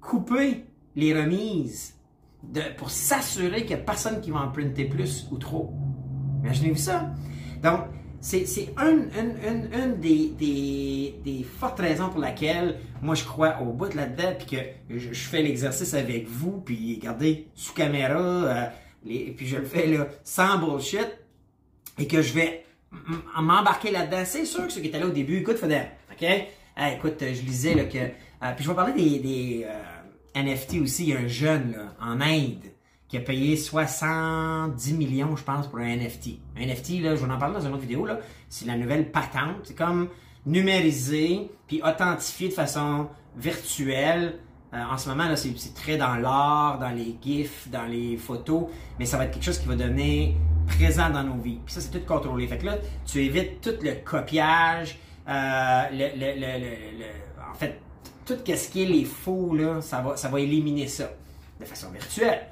couper 0.00 0.64
les 0.96 1.18
remises 1.18 1.94
de, 2.42 2.62
pour 2.76 2.90
s'assurer 2.90 3.62
qu'il 3.62 3.76
n'y 3.76 3.82
a 3.82 3.84
personne 3.84 4.20
qui 4.20 4.30
va 4.30 4.40
en 4.40 4.50
printer 4.50 4.84
plus 4.84 5.26
ou 5.30 5.36
trop. 5.36 5.72
Imaginez-vous 6.42 6.76
ça. 6.76 7.10
Donc, 7.62 7.80
c'est 8.20 8.44
une, 8.76 10.00
des, 10.00 11.46
fortes 11.58 11.78
raisons 11.78 12.08
pour 12.08 12.20
laquelle 12.20 12.78
moi 13.00 13.14
je 13.14 13.24
crois 13.24 13.60
au 13.60 13.72
bout 13.72 13.94
là-dedans, 13.94 14.32
puis 14.38 14.56
que 14.56 14.96
je, 14.98 15.14
fais 15.14 15.42
l'exercice 15.42 15.94
avec 15.94 16.26
vous, 16.26 16.60
puis 16.60 16.96
regardez, 17.00 17.48
sous 17.54 17.74
caméra, 17.74 18.18
euh, 18.18 18.66
puis 19.04 19.46
je 19.46 19.56
le 19.56 19.64
fais 19.64 19.86
là, 19.86 20.08
sans 20.24 20.58
bullshit, 20.58 21.08
et 21.98 22.06
que 22.06 22.22
je 22.22 22.34
vais 22.34 22.64
m'embarquer 23.40 23.90
là-dedans. 23.90 24.22
C'est 24.24 24.44
sûr 24.44 24.66
que 24.66 24.72
ceux 24.72 24.80
qui 24.80 24.88
étaient 24.88 25.00
là 25.00 25.06
au 25.06 25.10
début, 25.10 25.38
écoute, 25.38 25.56
Fadel, 25.56 25.90
OK? 26.12 26.26
écoute, 26.92 27.16
je 27.20 27.42
lisais 27.42 27.74
là, 27.74 27.84
que... 27.84 27.98
Euh, 27.98 28.52
puis 28.54 28.64
je 28.64 28.68
vais 28.68 28.76
parler 28.76 28.92
des, 28.92 29.66
euh, 29.66 30.42
NFT 30.42 30.80
aussi. 30.80 31.04
Il 31.04 31.08
y 31.08 31.12
a 31.16 31.18
un 31.18 31.26
jeune 31.26 31.76
en 32.00 32.20
Inde 32.20 32.64
qui 33.08 33.16
a 33.16 33.20
payé 33.20 33.56
70 33.56 34.92
millions, 34.94 35.34
je 35.34 35.42
pense, 35.42 35.66
pour 35.66 35.78
un 35.78 35.96
NFT. 35.96 36.38
Un 36.56 36.66
NFT, 36.66 37.00
là, 37.00 37.16
je 37.16 37.24
vais 37.24 37.32
en 37.32 37.38
parler 37.38 37.54
dans 37.54 37.66
une 37.66 37.72
autre 37.72 37.82
vidéo, 37.82 38.04
là, 38.06 38.20
c'est 38.48 38.66
la 38.66 38.76
nouvelle 38.76 39.10
patente. 39.10 39.56
C'est 39.64 39.74
comme 39.74 40.08
numérisé, 40.46 41.50
puis 41.66 41.82
authentifié 41.82 42.48
de 42.48 42.54
façon 42.54 43.08
virtuelle. 43.36 44.38
Euh, 44.74 44.82
en 44.90 44.98
ce 44.98 45.08
moment, 45.08 45.24
là, 45.24 45.36
c'est, 45.36 45.54
très 45.74 45.96
dans 45.96 46.16
l'art, 46.16 46.78
dans 46.78 46.90
les 46.90 47.16
gifs, 47.22 47.68
dans 47.70 47.86
les 47.86 48.18
photos, 48.18 48.66
mais 48.98 49.06
ça 49.06 49.16
va 49.16 49.24
être 49.24 49.32
quelque 49.32 49.44
chose 49.44 49.58
qui 49.58 49.66
va 49.66 49.74
devenir 49.74 50.34
présent 50.68 51.10
dans 51.10 51.24
nos 51.24 51.40
vies. 51.40 51.58
Puis 51.64 51.74
ça, 51.74 51.80
c'est 51.80 51.90
tout 51.90 52.06
contrôlé. 52.06 52.46
Fait 52.46 52.58
que 52.58 52.66
là, 52.66 52.78
tu 53.06 53.24
évites 53.24 53.60
tout 53.60 53.74
le 53.82 53.94
copiage, 54.04 54.98
euh, 55.28 55.82
le, 55.92 56.08
le, 56.16 56.40
le, 56.40 57.50
en 57.50 57.54
fait, 57.54 57.80
tout 58.24 58.36
ce 58.46 58.68
qui 58.68 58.82
est 58.82 58.86
les 58.86 59.04
faux, 59.04 59.54
là, 59.54 59.80
ça 59.80 60.00
va, 60.00 60.16
ça 60.16 60.28
va 60.28 60.40
éliminer 60.40 60.86
ça 60.86 61.10
de 61.60 61.64
façon 61.64 61.90
virtuelle. 61.90 62.46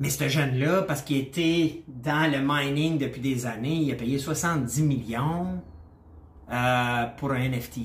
Mais 0.00 0.10
ce 0.10 0.28
jeune-là, 0.28 0.82
parce 0.82 1.02
qu'il 1.02 1.18
était 1.18 1.82
dans 1.86 2.30
le 2.30 2.38
mining 2.42 2.98
depuis 2.98 3.20
des 3.20 3.46
années, 3.46 3.76
il 3.76 3.92
a 3.92 3.94
payé 3.94 4.18
70 4.18 4.82
millions 4.82 5.62
euh, 6.50 7.04
pour 7.16 7.32
un 7.32 7.48
NFT. 7.48 7.80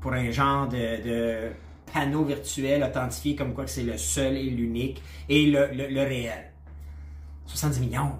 Pour 0.00 0.14
un 0.14 0.30
genre 0.30 0.68
de, 0.68 1.50
panneau 1.92 2.24
virtuel 2.24 2.82
authentifié 2.82 3.34
comme 3.34 3.54
quoi 3.54 3.64
que 3.64 3.70
c'est 3.70 3.82
le 3.82 3.96
seul 3.96 4.36
et 4.36 4.50
l'unique 4.50 5.02
et 5.28 5.46
le, 5.46 6.02
réel. 6.02 6.50
70 7.46 7.80
millions. 7.80 8.12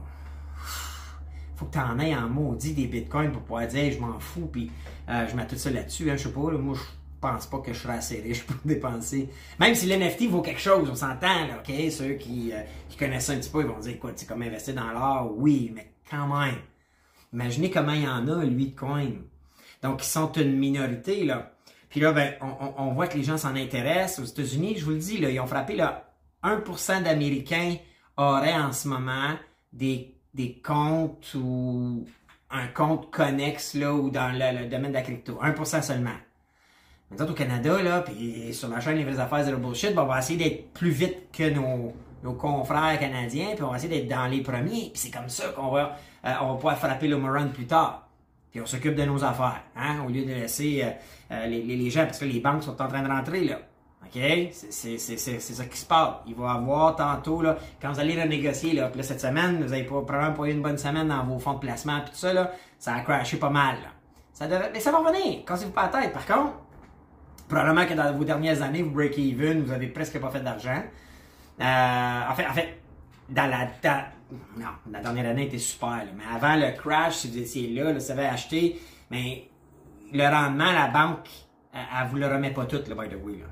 Faut 1.59 1.67
que 1.67 1.73
tu 1.73 1.79
en 1.81 1.99
aies 1.99 2.15
en 2.15 2.29
maudit 2.29 2.73
des 2.73 2.87
bitcoins 2.87 3.33
pour 3.33 3.43
pouvoir 3.43 3.67
dire 3.67 3.93
je 3.93 3.99
m'en 3.99 4.21
fous 4.21 4.47
puis 4.47 4.71
euh, 5.09 5.27
je 5.29 5.35
mets 5.35 5.45
tout 5.45 5.57
ça 5.57 5.71
là-dessus. 5.71 6.09
Hein, 6.09 6.17
je 6.17 6.25
sais 6.25 6.33
pas, 6.33 6.41
moi 6.53 6.77
je 6.77 6.83
pense 7.21 7.47
pas 7.47 7.59
que 7.59 7.73
je 7.73 7.81
serai 7.81 7.95
assez 7.95 8.21
riche 8.21 8.45
pour 8.45 8.57
dépenser. 8.65 9.29
Même 9.59 9.75
si 9.75 9.87
l'NFT 9.87 10.29
vaut 10.29 10.41
quelque 10.41 10.61
chose, 10.61 10.89
on 10.89 10.95
s'entend, 10.95 11.47
là, 11.49 11.59
OK? 11.59 11.91
Ceux 11.91 12.13
qui, 12.13 12.53
euh, 12.53 12.61
qui 12.89 12.97
connaissent 12.97 13.27
ça 13.27 13.33
un 13.33 13.39
petit 13.39 13.51
peu, 13.51 13.63
ils 13.63 13.67
vont 13.67 13.81
dire, 13.81 13.99
quoi, 13.99 14.13
c'est 14.15 14.27
comme 14.27 14.43
investir 14.43 14.75
dans 14.75 14.93
l'or? 14.93 15.35
Oui, 15.37 15.73
mais 15.75 15.91
quand 16.09 16.29
même. 16.29 16.59
Imaginez 17.33 17.71
comment 17.71 17.93
il 17.93 18.03
y 18.03 18.09
en 18.09 18.29
a, 18.29 18.45
lui, 18.45 18.69
de 18.69 18.79
coins. 18.79 19.11
Donc, 19.83 20.05
ils 20.05 20.09
sont 20.09 20.31
une 20.35 20.57
minorité, 20.57 21.25
là. 21.25 21.55
Puis 21.89 21.99
là, 21.99 22.13
ben, 22.13 22.35
on, 22.41 22.75
on 22.77 22.93
voit 22.93 23.09
que 23.09 23.17
les 23.17 23.25
gens 23.25 23.37
s'en 23.37 23.57
intéressent. 23.57 24.21
Aux 24.21 24.31
États-Unis, 24.31 24.77
je 24.79 24.85
vous 24.85 24.93
le 24.93 24.99
dis, 24.99 25.19
là, 25.19 25.29
ils 25.29 25.41
ont 25.41 25.47
frappé, 25.49 25.75
là, 25.75 26.13
1% 26.45 27.03
d'Américains 27.03 27.77
auraient 28.17 28.55
en 28.55 28.73
ce 28.73 28.87
moment 28.87 29.35
des, 29.73 30.18
des 30.35 30.61
comptes 30.65 31.35
ou 31.35 32.05
un 32.51 32.67
compte 32.69 33.11
connexe, 33.11 33.75
là, 33.75 33.93
ou 33.93 34.11
dans 34.11 34.33
le, 34.33 34.67
domaine 34.69 34.91
de 34.91 34.97
la 34.97 35.03
crypto. 35.03 35.39
1% 35.43 35.83
seulement. 35.83 36.11
Mais 37.11 37.21
au 37.23 37.33
Canada, 37.33 37.83
là, 37.83 38.03
puis 38.03 38.53
sur 38.53 38.69
ma 38.69 38.81
chaîne 38.81 38.97
Les 38.97 39.05
vraies 39.05 39.19
affaires 39.19 39.45
zéro 39.45 39.59
bullshit, 39.59 39.95
ben, 39.95 40.03
on 40.03 40.07
va 40.07 40.19
essayer 40.19 40.39
d'être 40.39 40.73
plus 40.73 40.91
vite 40.91 41.31
que 41.33 41.49
nos, 41.51 41.93
nos 42.23 42.35
confrères 42.35 42.99
canadiens, 42.99 43.55
puis 43.55 43.63
on 43.63 43.71
va 43.71 43.77
essayer 43.77 44.01
d'être 44.01 44.09
dans 44.09 44.27
les 44.27 44.43
premiers. 44.43 44.91
Puis 44.91 44.93
c'est 44.95 45.11
comme 45.11 45.29
ça 45.29 45.49
qu'on 45.49 45.71
va, 45.71 45.97
euh, 46.25 46.33
on 46.43 46.49
va 46.49 46.55
pouvoir 46.55 46.79
frapper 46.79 47.09
le 47.09 47.17
run 47.17 47.49
plus 47.49 47.67
tard. 47.67 48.09
Puis 48.51 48.61
on 48.61 48.67
s'occupe 48.67 48.95
de 48.95 49.05
nos 49.05 49.23
affaires, 49.25 49.63
hein, 49.77 50.03
au 50.07 50.11
lieu 50.11 50.25
de 50.25 50.33
laisser 50.33 50.83
euh, 50.83 50.91
euh, 51.33 51.47
les, 51.47 51.63
les, 51.63 51.91
gens, 51.91 52.05
parce 52.05 52.19
que 52.19 52.25
les 52.25 52.41
banques 52.41 52.63
sont 52.63 52.81
en 52.81 52.89
train 52.89 53.03
de 53.03 53.09
rentrer, 53.09 53.45
là. 53.45 53.59
OK? 54.05 54.21
C'est 54.53 54.99
ça 54.99 55.65
qui 55.65 55.79
se 55.79 55.87
passe. 55.87 56.15
Il 56.27 56.35
va 56.35 56.53
avoir 56.53 56.97
tantôt, 56.97 57.43
là, 57.43 57.57
quand 57.81 57.93
vous 57.93 58.01
allez 58.01 58.21
renégocier, 58.21 58.73
là, 58.73 58.91
là 58.95 59.03
cette 59.03 59.21
semaine, 59.21 59.63
vous 59.63 59.71
n'avez 59.71 59.85
pas, 59.85 60.03
probablement 60.03 60.35
pas 60.35 60.45
eu 60.45 60.53
une 60.53 60.63
bonne 60.63 60.79
semaine 60.79 61.09
dans 61.09 61.25
vos 61.25 61.39
fonds 61.39 61.55
de 61.55 61.61
placement, 61.61 62.01
puis 62.01 62.11
tout 62.11 62.19
ça, 62.19 62.33
là, 62.33 62.53
ça 62.79 62.95
a 62.95 63.01
crashé 63.01 63.37
pas 63.37 63.51
mal, 63.51 63.77
là. 63.77 63.89
Ça 64.33 64.47
devrait, 64.47 64.71
mais 64.73 64.79
ça 64.79 64.93
va 64.93 64.99
revenir, 64.99 65.45
cassez-vous 65.45 65.73
pas 65.73 65.91
la 65.93 66.01
tête. 66.01 66.13
Par 66.13 66.25
contre, 66.25 66.53
Probablement 67.49 67.87
que 67.87 67.95
dans 67.95 68.13
vos 68.13 68.25
dernières 68.25 68.63
années, 68.63 68.83
vous 68.83 68.91
break 68.91 69.19
even, 69.19 69.63
vous 69.63 69.73
avez 69.73 69.87
presque 69.87 70.21
pas 70.21 70.31
fait 70.31 70.41
d'argent. 70.41 70.83
Euh, 71.61 72.21
en 72.31 72.35
fait, 72.35 72.47
en 72.47 72.53
fait, 72.53 72.79
dans 73.31 73.51
la, 73.51 73.69
non, 74.57 74.67
la 74.91 75.01
dernière 75.01 75.31
année 75.31 75.47
était 75.47 75.59
super, 75.59 76.05
mais 76.15 76.25
avant 76.35 76.57
le 76.57 76.77
crash, 76.77 77.17
si 77.17 77.31
vous 77.31 77.39
étiez 77.39 77.69
là, 77.71 77.85
là, 77.85 77.99
vous 77.99 78.11
avez 78.11 78.27
acheté, 78.27 78.79
mais 79.11 79.49
le 80.13 80.29
rendement, 80.29 80.73
la 80.73 80.89
banque, 80.89 81.29
elle, 81.73 81.81
elle 81.99 82.09
vous 82.09 82.17
le 82.17 82.27
remet 82.27 82.51
pas 82.51 82.67
tout, 82.67 82.83
le 82.87 82.95
by 82.95 83.09
the 83.09 83.25
way. 83.25 83.39
Là. 83.39 83.47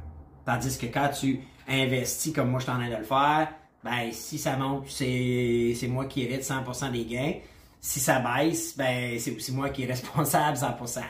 Tandis 0.46 0.78
que 0.78 0.86
quand 0.86 1.08
tu 1.08 1.40
investis 1.68 2.32
comme 2.32 2.50
moi 2.50 2.60
je 2.60 2.66
t'en 2.66 2.80
ai 2.80 2.88
de 2.88 2.96
le 2.96 3.04
faire, 3.04 3.48
ben 3.82 4.12
si 4.12 4.38
ça 4.38 4.56
monte, 4.56 4.88
c'est, 4.88 5.74
c'est 5.74 5.88
moi 5.88 6.06
qui 6.06 6.22
hérite 6.22 6.42
100% 6.42 6.92
des 6.92 7.04
gains. 7.04 7.34
Si 7.80 7.98
ça 8.00 8.20
baisse, 8.20 8.76
ben 8.76 9.18
c'est 9.18 9.34
aussi 9.34 9.52
moi 9.52 9.70
qui 9.70 9.82
est 9.82 9.86
responsable 9.86 10.56
100%. 10.56 11.00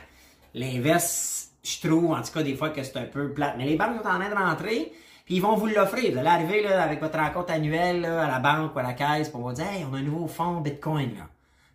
L'inverse, 0.55 1.51
je 1.63 1.87
trouve, 1.87 2.13
en 2.13 2.23
tout 2.23 2.33
cas, 2.33 2.43
des 2.43 2.55
fois 2.55 2.71
que 2.71 2.83
c'est 2.83 2.97
un 2.97 3.05
peu 3.05 3.33
plate. 3.33 3.57
Mais 3.59 3.67
les 3.67 3.77
banques 3.77 4.03
sont 4.03 4.09
en 4.09 4.19
train 4.19 4.31
de 4.31 4.35
rentrer, 4.35 4.93
puis 5.27 5.37
ils 5.37 5.43
vont 5.43 5.55
vous 5.55 5.67
l'offrir. 5.67 6.13
Vous 6.13 6.19
allez 6.19 6.29
arriver 6.29 6.63
là, 6.63 6.83
avec 6.83 7.01
votre 7.01 7.19
rencontre 7.19 7.53
annuelle 7.53 8.07
à 8.07 8.27
la 8.27 8.39
banque 8.39 8.75
ou 8.75 8.79
à 8.79 8.83
la 8.83 8.95
caisse, 8.95 9.29
pour 9.29 9.43
vous 9.43 9.53
dire, 9.53 9.67
hey, 9.67 9.85
on 9.91 9.95
a 9.95 9.99
un 9.99 10.03
nouveau 10.03 10.29
fonds 10.29 10.61
Bitcoin, 10.63 11.15
là. 11.15 11.29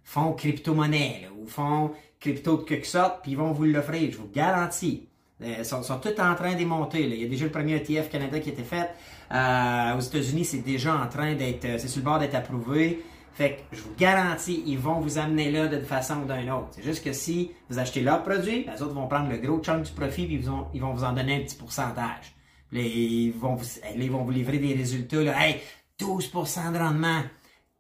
fonds 0.03 0.34
crypto-monnaie, 0.34 1.30
ou 1.38 1.48
fonds 1.48 1.91
crypto 2.20 2.58
de 2.58 2.63
quelque 2.63 2.88
sorte, 2.88 3.22
puis 3.22 3.32
ils 3.32 3.38
vont 3.38 3.51
vous 3.51 3.65
l'offrir, 3.65 4.12
je 4.12 4.18
vous 4.18 4.30
garantis. 4.34 5.08
Euh, 5.43 5.55
ils 5.60 5.65
sont, 5.65 5.81
sont 5.83 6.00
tous 6.00 6.19
en 6.19 6.36
train 6.36 6.55
de 6.55 6.65
monter. 6.65 7.03
Il 7.03 7.21
y 7.21 7.25
a 7.25 7.27
déjà 7.27 7.45
le 7.45 7.51
premier 7.51 7.75
ETF 7.75 8.10
Canada 8.10 8.39
qui 8.39 8.50
a 8.50 8.53
été 8.53 8.63
fait. 8.63 8.89
Euh, 9.31 9.98
aux 9.98 10.01
États-Unis, 10.01 10.45
c'est 10.45 10.60
déjà 10.60 10.95
en 10.95 11.07
train 11.07 11.36
d'être, 11.36 11.65
euh, 11.65 11.77
c'est 11.77 11.88
sur 11.88 12.00
le 12.00 12.05
bord 12.05 12.19
d'être 12.19 12.36
approuvé. 12.36 13.03
Fait 13.33 13.65
que 13.69 13.75
je 13.77 13.81
vous 13.81 13.93
garantis, 13.98 14.62
ils 14.67 14.77
vont 14.77 15.00
vous 15.00 15.17
amener 15.17 15.51
là 15.51 15.67
d'une 15.67 15.86
façon 15.86 16.15
ou 16.24 16.25
d'une 16.25 16.51
autre. 16.51 16.67
C'est 16.71 16.83
juste 16.83 17.03
que 17.03 17.13
si 17.13 17.51
vous 17.69 17.79
achetez 17.79 18.01
leur 18.01 18.24
produit, 18.24 18.65
les 18.65 18.81
autres 18.81 18.93
vont 18.93 19.07
prendre 19.07 19.29
le 19.29 19.38
gros 19.38 19.60
chunk 19.63 19.83
du 19.83 19.91
profit 19.91 20.25
puis 20.25 20.36
ils, 20.36 20.41
vont, 20.41 20.67
ils 20.74 20.81
vont 20.81 20.93
vous 20.93 21.05
en 21.05 21.13
donner 21.13 21.38
un 21.38 21.39
petit 21.39 21.55
pourcentage. 21.55 22.36
ils, 22.74 23.31
vont 23.31 23.55
vous, 23.55 23.65
ils 23.95 24.12
vont 24.12 24.24
vous 24.25 24.31
livrer 24.31 24.57
des 24.57 24.74
résultats, 24.74 25.21
hey, 25.41 25.62
12% 25.98 26.74
de 26.74 26.77
rendement, 26.77 27.21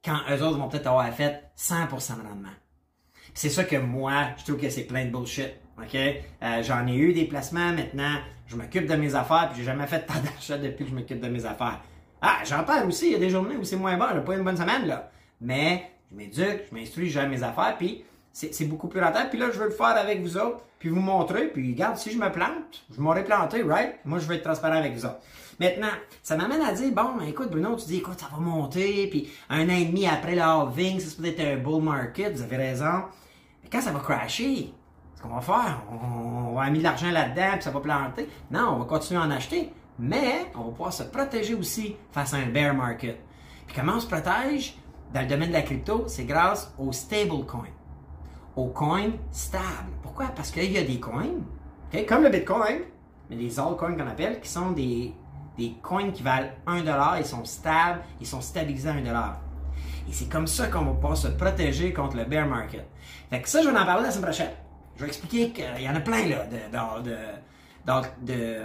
quand 0.03 0.19
eux 0.29 0.41
autres 0.41 0.57
vont 0.57 0.69
peut-être 0.69 0.87
avoir 0.87 1.13
fait 1.13 1.43
100% 1.57 2.17
de 2.17 2.27
rendement. 2.27 2.49
C'est 3.33 3.49
ça 3.49 3.63
que 3.65 3.75
moi, 3.75 4.29
je 4.37 4.43
trouve 4.45 4.57
que 4.57 4.69
c'est 4.69 4.83
plein 4.83 5.05
de 5.05 5.11
bullshit. 5.11 5.51
OK? 5.83 5.95
Euh, 5.95 6.63
j'en 6.63 6.85
ai 6.87 6.95
eu 6.95 7.13
des 7.13 7.25
placements, 7.25 7.73
maintenant, 7.73 8.17
je 8.47 8.55
m'occupe 8.55 8.87
de 8.87 8.95
mes 8.95 9.15
affaires, 9.15 9.49
puis 9.49 9.59
j'ai 9.59 9.65
jamais 9.65 9.87
fait 9.87 10.05
tant 10.05 10.19
d'achats 10.23 10.57
depuis 10.57 10.85
que 10.85 10.91
je 10.91 10.95
m'occupe 10.95 11.19
de 11.19 11.29
mes 11.29 11.45
affaires. 11.45 11.81
Ah, 12.21 12.39
j'en 12.45 12.63
parle 12.63 12.87
aussi, 12.87 13.07
il 13.07 13.11
y 13.13 13.15
a 13.15 13.19
des 13.19 13.29
journées 13.29 13.55
où 13.55 13.63
c'est 13.63 13.77
moins 13.77 13.97
bon, 13.97 14.05
j'ai 14.13 14.21
pas 14.21 14.35
une 14.35 14.43
bonne 14.43 14.57
semaine, 14.57 14.85
là 14.85 15.11
mais 15.41 15.91
je 16.11 16.15
m'éduque, 16.15 16.61
je 16.69 16.75
m'instruis, 16.75 17.09
j'ai 17.09 17.25
mes 17.27 17.43
affaires, 17.43 17.75
puis 17.77 18.05
c'est 18.31 18.65
beaucoup 18.65 18.87
plus 18.87 19.01
rentable. 19.01 19.29
Puis 19.29 19.39
là, 19.39 19.49
je 19.51 19.59
veux 19.59 19.65
le 19.65 19.71
faire 19.71 19.97
avec 19.97 20.21
vous 20.21 20.37
autres, 20.37 20.61
puis 20.79 20.89
vous 20.89 21.01
montrer, 21.01 21.47
puis 21.47 21.73
regarde, 21.73 21.97
si 21.97 22.11
je 22.11 22.17
me 22.17 22.31
plante, 22.31 22.85
je 22.95 23.01
m'aurais 23.01 23.25
planté, 23.25 23.63
right? 23.63 23.95
Moi, 24.05 24.19
je 24.19 24.27
vais 24.27 24.35
être 24.35 24.43
transparent 24.43 24.77
avec 24.77 24.93
vous 24.93 25.05
autres. 25.05 25.19
Maintenant, 25.59 25.91
ça 26.23 26.37
m'amène 26.37 26.61
à 26.61 26.71
dire, 26.71 26.91
bon, 26.91 27.19
écoute, 27.27 27.51
Bruno, 27.51 27.75
tu 27.75 27.87
dis, 27.87 27.97
écoute, 27.97 28.19
ça 28.19 28.27
va 28.31 28.37
monter, 28.37 29.07
puis 29.07 29.29
un 29.49 29.67
an 29.67 29.75
et 29.75 29.85
demi 29.85 30.07
après 30.07 30.35
le 30.35 30.41
halving, 30.41 30.99
ça 30.99 31.21
peut 31.21 31.27
être 31.27 31.41
un 31.41 31.57
bull 31.57 31.83
market, 31.83 32.33
vous 32.33 32.43
avez 32.43 32.57
raison. 32.57 33.03
Mais 33.63 33.69
quand 33.69 33.81
ça 33.81 33.91
va 33.91 33.99
crasher, 33.99 34.73
qu'on 35.21 35.35
va 35.35 35.41
faire, 35.41 35.81
on, 35.91 36.55
va 36.55 36.65
mettre 36.65 36.77
de 36.79 36.83
l'argent 36.83 37.11
là-dedans, 37.11 37.51
puis 37.53 37.63
ça 37.63 37.71
va 37.71 37.79
planter. 37.79 38.29
Non, 38.49 38.73
on 38.73 38.79
va 38.79 38.85
continuer 38.85 39.21
à 39.21 39.23
en 39.23 39.31
acheter, 39.31 39.71
mais 39.99 40.47
on 40.55 40.63
va 40.63 40.69
pouvoir 40.71 40.93
se 40.93 41.03
protéger 41.03 41.53
aussi 41.53 41.95
face 42.11 42.33
à 42.33 42.37
un 42.37 42.47
bear 42.47 42.73
market. 42.73 43.19
Puis 43.67 43.75
comment 43.75 43.93
on 43.97 43.99
se 43.99 44.07
protège? 44.07 44.75
dans 45.13 45.21
le 45.21 45.27
domaine 45.27 45.49
de 45.49 45.53
la 45.53 45.61
crypto, 45.61 46.05
c'est 46.07 46.23
grâce 46.23 46.73
aux 46.77 46.91
stablecoins, 46.91 47.67
aux 48.55 48.67
coins 48.67 49.11
stables. 49.31 49.91
Pourquoi? 50.01 50.27
Parce 50.35 50.51
qu'il 50.51 50.71
y 50.71 50.77
a 50.77 50.83
des 50.83 50.99
coins, 50.99 51.27
comme 52.07 52.23
le 52.23 52.29
Bitcoin, 52.29 52.79
mais 53.29 53.35
les 53.35 53.59
altcoins 53.59 53.95
qu'on 53.95 54.07
appelle, 54.07 54.39
qui 54.39 54.49
sont 54.49 54.71
des, 54.71 55.13
des 55.57 55.73
coins 55.81 56.11
qui 56.11 56.23
valent 56.23 56.49
1$, 56.67 57.19
ils 57.19 57.25
sont 57.25 57.45
stables, 57.45 58.01
ils 58.19 58.27
sont 58.27 58.41
stabilisés 58.41 58.89
à 58.89 58.93
1$. 58.93 59.33
Et 60.09 60.13
c'est 60.13 60.29
comme 60.29 60.47
ça 60.47 60.67
qu'on 60.67 60.85
va 60.85 60.91
pouvoir 60.93 61.17
se 61.17 61.27
protéger 61.27 61.93
contre 61.93 62.17
le 62.17 62.25
bear 62.25 62.47
market. 62.47 62.87
Fait 63.29 63.41
que 63.41 63.49
ça, 63.49 63.61
je 63.61 63.69
vais 63.69 63.77
en 63.77 63.85
parler 63.85 64.03
la 64.03 64.11
semaine 64.11 64.25
prochaine. 64.25 64.51
Je 64.97 65.01
vais 65.01 65.07
expliquer 65.07 65.49
qu'il 65.51 65.83
y 65.83 65.89
en 65.89 65.95
a 65.95 65.99
plein 65.99 66.27
là, 66.27 66.45
de, 66.45 67.03
de, 67.03 67.11
de, 67.85 68.33
de 68.33 68.61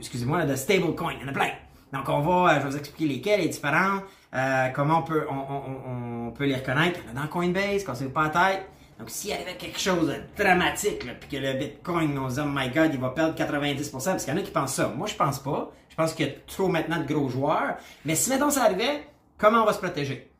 excusez-moi, 0.00 0.44
de 0.44 0.56
stablecoin. 0.56 1.14
Il 1.20 1.22
y 1.22 1.24
en 1.24 1.28
a 1.28 1.32
plein. 1.32 1.50
Donc, 1.92 2.08
on 2.08 2.20
va, 2.20 2.54
je 2.54 2.64
vais 2.64 2.70
vous 2.70 2.76
expliquer 2.76 3.14
lesquels, 3.14 3.40
les 3.40 3.48
différents, 3.48 4.00
euh, 4.34 4.68
comment 4.74 5.00
on 5.00 5.02
peut, 5.02 5.26
on, 5.30 5.34
on, 5.34 6.26
on, 6.28 6.30
peut 6.30 6.46
les 6.46 6.54
reconnaître. 6.54 7.00
Il 7.04 7.10
y 7.10 7.12
en 7.12 7.20
a 7.20 7.24
dans 7.24 7.28
Coinbase, 7.28 7.84
quand 7.84 7.94
c'est 7.94 8.12
pas 8.12 8.24
la 8.24 8.28
tête. 8.30 8.66
Donc, 8.98 9.10
s'il 9.10 9.30
y 9.30 9.34
avait 9.34 9.56
quelque 9.56 9.78
chose 9.78 10.08
de 10.08 10.42
dramatique, 10.42 11.04
puis 11.20 11.28
que 11.28 11.36
le 11.36 11.52
Bitcoin, 11.58 12.16
on 12.18 12.30
se 12.30 12.36
dit, 12.36 12.40
oh 12.42 12.48
my 12.48 12.70
god, 12.70 12.90
il 12.94 13.00
va 13.00 13.10
perdre 13.10 13.34
90%, 13.34 13.90
parce 13.90 14.24
qu'il 14.24 14.32
y 14.32 14.36
en 14.36 14.40
a 14.40 14.42
qui 14.42 14.50
pensent 14.50 14.74
ça. 14.74 14.88
Moi, 14.88 15.06
je 15.06 15.14
pense 15.16 15.38
pas. 15.40 15.70
Je 15.90 15.94
pense 15.94 16.14
qu'il 16.14 16.26
y 16.26 16.30
a 16.30 16.32
trop 16.46 16.68
maintenant 16.68 16.98
de 16.98 17.12
gros 17.12 17.28
joueurs. 17.28 17.76
Mais 18.06 18.14
si, 18.14 18.30
mettons, 18.30 18.48
ça 18.48 18.64
arrivait, 18.64 19.06
comment 19.36 19.62
on 19.62 19.66
va 19.66 19.74
se 19.74 19.78
protéger? 19.78 20.30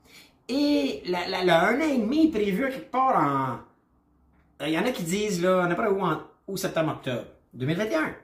Et 0.48 1.02
la, 1.06 1.28
la, 1.28 1.44
le 1.44 1.50
1 1.50 1.80
an 1.80 1.94
et 1.94 1.98
demi 1.98 2.30
prévu 2.30 2.70
quelque 2.70 2.90
part 2.90 3.16
en... 3.16 3.71
Il 4.66 4.72
y 4.72 4.78
en 4.78 4.84
a 4.84 4.90
qui 4.90 5.02
disent, 5.02 5.42
là, 5.42 5.66
pas 5.74 5.90
où, 5.90 6.00
en, 6.00 6.20
où 6.48 6.56
septembre-octobre 6.56 7.24
2021. 7.54 8.14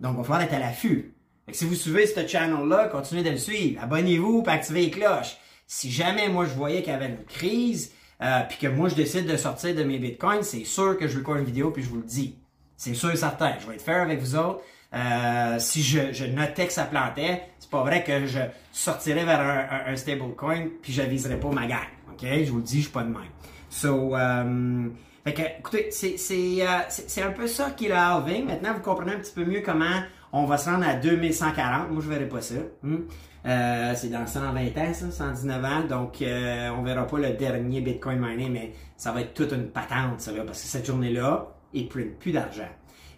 Donc, 0.00 0.14
il 0.14 0.16
va 0.18 0.22
falloir 0.22 0.42
être 0.42 0.54
à 0.54 0.58
l'affût. 0.58 1.14
si 1.50 1.64
vous 1.64 1.74
suivez 1.74 2.06
ce 2.06 2.26
channel-là, 2.26 2.88
continuez 2.88 3.22
de 3.22 3.30
le 3.30 3.38
suivre. 3.38 3.82
Abonnez-vous 3.82 4.44
et 4.46 4.50
activez 4.50 4.82
les 4.82 4.90
cloches. 4.90 5.36
Si 5.66 5.90
jamais, 5.90 6.28
moi, 6.28 6.44
je 6.44 6.54
voyais 6.54 6.82
qu'il 6.82 6.92
y 6.92 6.96
avait 6.96 7.08
une 7.08 7.24
crise, 7.24 7.92
euh, 8.22 8.40
puis 8.48 8.58
que 8.58 8.66
moi 8.66 8.88
je 8.88 8.94
décide 8.94 9.26
de 9.26 9.36
sortir 9.36 9.74
de 9.74 9.82
mes 9.82 9.98
bitcoins, 9.98 10.42
c'est 10.42 10.64
sûr 10.64 10.96
que 10.96 11.06
je 11.06 11.18
record 11.18 11.36
une 11.36 11.44
vidéo 11.44 11.70
puis 11.70 11.82
je 11.82 11.88
vous 11.88 11.96
le 11.96 12.02
dis. 12.02 12.38
C'est 12.76 12.94
sûr 12.94 13.10
et 13.10 13.16
certain. 13.16 13.54
Je 13.60 13.66
vais 13.66 13.74
être 13.74 13.82
faire 13.82 14.02
avec 14.02 14.20
vous 14.20 14.36
autres. 14.36 14.62
Euh, 14.94 15.58
si 15.58 15.82
je, 15.82 16.24
notais 16.26 16.66
que 16.66 16.72
ça 16.72 16.84
plantait, 16.84 17.42
c'est 17.58 17.70
pas 17.70 17.82
vrai 17.82 18.04
que 18.04 18.26
je 18.26 18.38
sortirais 18.72 19.24
vers 19.24 19.40
un, 19.40 19.92
un, 19.92 19.96
stablecoin 19.96 20.68
puis 20.80 20.92
j'aviserais 20.92 21.38
pas 21.38 21.50
ma 21.50 21.66
gang. 21.66 21.80
Ok, 22.10 22.24
je 22.24 22.50
vous 22.50 22.58
le 22.58 22.62
dis, 22.62 22.78
je 22.78 22.82
suis 22.82 22.92
pas 22.92 23.02
de 23.02 23.08
même. 23.08 23.22
So, 23.68 24.16
euh, 24.16 24.88
écoutez, 25.26 25.88
euh, 25.88 26.80
c'est 26.88 27.22
un 27.22 27.32
peu 27.32 27.46
ça 27.46 27.70
qui 27.70 27.86
est 27.86 27.88
le 27.88 27.96
halving. 27.96 28.46
Maintenant, 28.46 28.74
vous 28.74 28.80
comprenez 28.80 29.12
un 29.12 29.18
petit 29.18 29.32
peu 29.32 29.44
mieux 29.44 29.62
comment 29.64 30.02
on 30.32 30.44
va 30.44 30.56
se 30.58 30.68
rendre 30.70 30.86
à 30.86 30.94
2140. 30.94 31.90
Moi, 31.90 32.02
je 32.02 32.08
verrai 32.08 32.28
pas 32.28 32.40
ça. 32.40 32.54
Hmm? 32.82 32.98
Euh, 33.46 33.92
c'est 33.96 34.08
dans 34.08 34.26
120 34.26 34.78
ans, 34.78 34.94
ça, 34.94 35.10
119 35.10 35.64
ans. 35.64 35.84
Donc, 35.88 36.22
euh, 36.22 36.70
on 36.70 36.82
verra 36.82 37.06
pas 37.06 37.18
le 37.18 37.30
dernier 37.30 37.80
Bitcoin 37.80 38.18
mining, 38.18 38.52
mais 38.52 38.72
ça 38.96 39.12
va 39.12 39.22
être 39.22 39.34
toute 39.34 39.52
une 39.52 39.68
patente, 39.68 40.20
ça, 40.20 40.32
là, 40.32 40.42
parce 40.44 40.62
que 40.62 40.68
cette 40.68 40.86
journée-là, 40.86 41.48
ils 41.72 41.88
prennent 41.88 42.14
plus 42.18 42.32
d'argent. 42.32 42.68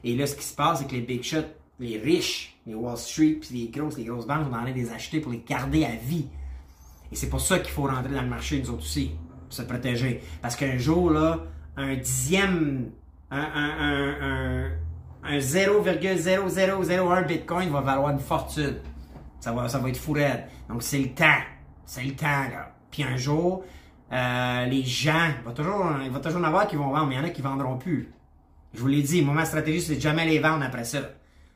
Et 0.05 0.15
là, 0.17 0.27
ce 0.27 0.37
qui 0.37 0.45
se 0.45 0.55
passe, 0.55 0.81
c'est 0.81 0.87
que 0.87 0.95
les 0.95 1.01
big 1.01 1.23
shots, 1.23 1.39
les 1.81 1.99
riches, 1.99 2.59
les 2.67 2.75
Wall 2.75 2.97
Street, 2.97 3.39
puis 3.41 3.51
les 3.53 3.69
grosses, 3.69 3.97
les 3.97 4.05
grosses 4.05 4.27
banques 4.27 4.49
vont 4.49 4.57
aller 4.57 4.75
les 4.75 4.93
acheter 4.93 5.21
pour 5.21 5.33
les 5.33 5.43
garder 5.47 5.85
à 5.85 5.95
vie. 6.03 6.27
Et 7.11 7.17
c'est 7.17 7.29
pour 7.29 7.41
ça 7.41 7.59
qu'il 7.59 7.73
faut 7.73 7.85
rentrer 7.85 8.15
dans 8.15 8.23
le 8.23 8.29
marché, 8.29 8.61
nous 8.61 8.71
autres 8.71 8.83
aussi, 8.83 9.13
pour 9.47 9.53
se 9.57 9.63
protéger. 9.63 10.21
Parce 10.43 10.57
qu'un 10.57 10.77
jour, 10.77 11.11
là, 11.11 11.47
un 11.79 11.95
dixième, 11.97 12.91
un, 13.31 13.39
un, 13.39 14.15
un, 14.21 14.71
un 15.25 15.39
0,0001 15.39 17.27
Bitcoin 17.27 17.71
va 17.71 17.81
valoir 17.81 18.11
une 18.11 18.19
fortune. 18.19 18.77
Ça 19.41 19.53
va, 19.53 19.69
ça 19.69 19.79
va 19.79 19.89
être 19.89 19.97
fou 19.97 20.15
Donc, 20.69 20.83
c'est 20.83 20.99
le 20.99 21.15
temps. 21.15 21.41
C'est 21.87 22.03
le 22.03 22.15
temps, 22.15 22.27
là. 22.27 22.75
Puis 22.91 23.03
un 23.05 23.17
jour, 23.17 23.65
euh, 24.13 24.67
les 24.67 24.83
gens, 24.83 25.31
il 25.39 25.45
va, 25.45 25.53
toujours, 25.53 25.87
il 26.05 26.11
va 26.11 26.21
toujours 26.21 26.41
en 26.41 26.45
avoir 26.45 26.67
qui 26.67 26.77
vont 26.77 26.91
vendre, 26.91 27.07
mais 27.07 27.15
il 27.15 27.19
y 27.19 27.21
en 27.21 27.25
a 27.25 27.31
qui 27.31 27.43
vendront 27.43 27.77
plus. 27.77 28.09
Je 28.75 28.81
vous 28.81 28.89
l'ai 28.89 29.03
dit, 29.03 29.23
moi, 29.23 29.35
ma 29.35 29.45
stratégie, 29.45 29.81
c'est 29.81 29.97
de 29.97 30.01
jamais 30.01 30.27
les 30.27 30.39
vendre 30.39 30.65
après 30.65 30.85
ça. 30.85 30.99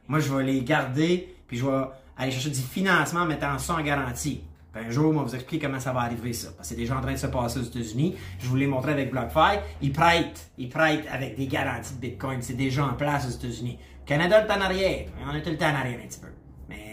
Moi, 0.08 0.20
je 0.20 0.32
vais 0.32 0.44
les 0.44 0.62
garder, 0.62 1.34
puis 1.46 1.56
je 1.58 1.66
vais 1.66 1.84
aller 2.16 2.30
chercher 2.30 2.50
du 2.50 2.60
financement 2.60 3.20
en 3.20 3.26
mettant 3.26 3.58
ça 3.58 3.74
en 3.74 3.82
garantie. 3.82 4.44
Un 4.74 4.90
jour, 4.90 5.10
on 5.10 5.18
va 5.18 5.22
vous 5.22 5.34
expliquer 5.34 5.66
comment 5.66 5.80
ça 5.80 5.92
va 5.92 6.00
arriver, 6.00 6.32
ça. 6.32 6.48
Parce 6.56 6.68
que 6.68 6.74
c'est 6.74 6.80
déjà 6.80 6.96
en 6.96 7.00
train 7.00 7.12
de 7.12 7.18
se 7.18 7.26
passer 7.26 7.60
aux 7.60 7.64
États-Unis. 7.64 8.16
Je 8.38 8.46
vous 8.46 8.56
l'ai 8.56 8.66
montré 8.66 8.92
avec 8.92 9.10
BlockFi. 9.10 9.58
Ils 9.82 9.92
prêtent. 9.92 10.50
Ils 10.56 10.68
prêtent 10.68 11.06
avec 11.10 11.36
des 11.36 11.46
garanties 11.46 11.94
de 11.94 12.00
Bitcoin. 12.00 12.40
C'est 12.40 12.56
déjà 12.56 12.86
en 12.86 12.94
place 12.94 13.26
aux 13.26 13.30
États-Unis. 13.30 13.78
Canada, 14.06 14.40
le 14.40 14.48
temps 14.48 14.56
en 14.56 14.62
arrière. 14.62 15.06
On 15.26 15.34
est 15.34 15.46
le 15.46 15.56
temps 15.58 15.66
en 15.66 15.74
arrière 15.74 15.98
un 16.02 16.06
petit 16.06 16.20
peu 16.20 16.28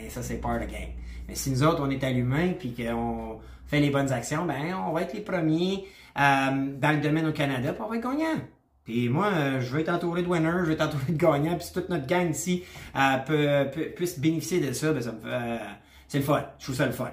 ça, 0.10 0.24
c'est 0.24 0.38
part 0.38 0.56
of 0.56 0.68
game. 0.68 0.90
Mais 1.28 1.36
si 1.36 1.52
nous 1.52 1.64
autres, 1.64 1.82
on 1.82 1.90
est 1.90 2.04
allumés 2.04 2.56
puis 2.58 2.74
qu'on 2.74 3.40
fait 3.68 3.80
les 3.80 3.90
bonnes 3.90 4.12
actions, 4.12 4.46
ben, 4.46 4.76
on 4.88 4.92
va 4.92 5.04
être 5.04 5.14
les 5.14 5.22
premiers 5.22 5.86
euh, 6.18 6.78
dans 6.80 6.92
le 6.92 7.02
domaine 7.02 7.28
au 7.28 7.32
Canada 7.32 7.74
puis 7.74 7.82
on 7.86 7.90
va 7.90 7.98
être 7.98 8.04
gagnant. 8.04 8.42
Puis 8.84 9.10
moi, 9.10 9.28
euh, 9.28 9.62
je 9.62 9.72
veux 9.72 9.82
être 9.82 9.90
entouré 9.90 10.24
de 10.24 10.28
winners, 10.28 10.62
je 10.62 10.66
veux 10.66 10.72
être 10.72 10.86
entouré 10.86 11.12
de 11.12 11.18
gagnants, 11.18 11.56
puis 11.56 11.66
si 11.66 11.74
toute 11.74 11.90
notre 11.90 12.08
gang 12.08 12.32
ici 12.32 12.64
euh, 12.96 13.18
peut, 13.20 13.70
peut, 13.72 13.90
puisse 13.96 14.20
bénéficier 14.20 14.60
de 14.60 14.74
ça, 14.74 14.92
ben 14.92 15.02
ça 15.02 15.12
me 15.12 15.20
fait, 15.20 15.60
c'est 16.08 16.18
le 16.18 16.24
fun. 16.24 16.44
Je 16.58 16.64
trouve 16.64 16.76
ça 16.76 16.86
le 16.88 16.92
fun. 16.92 17.12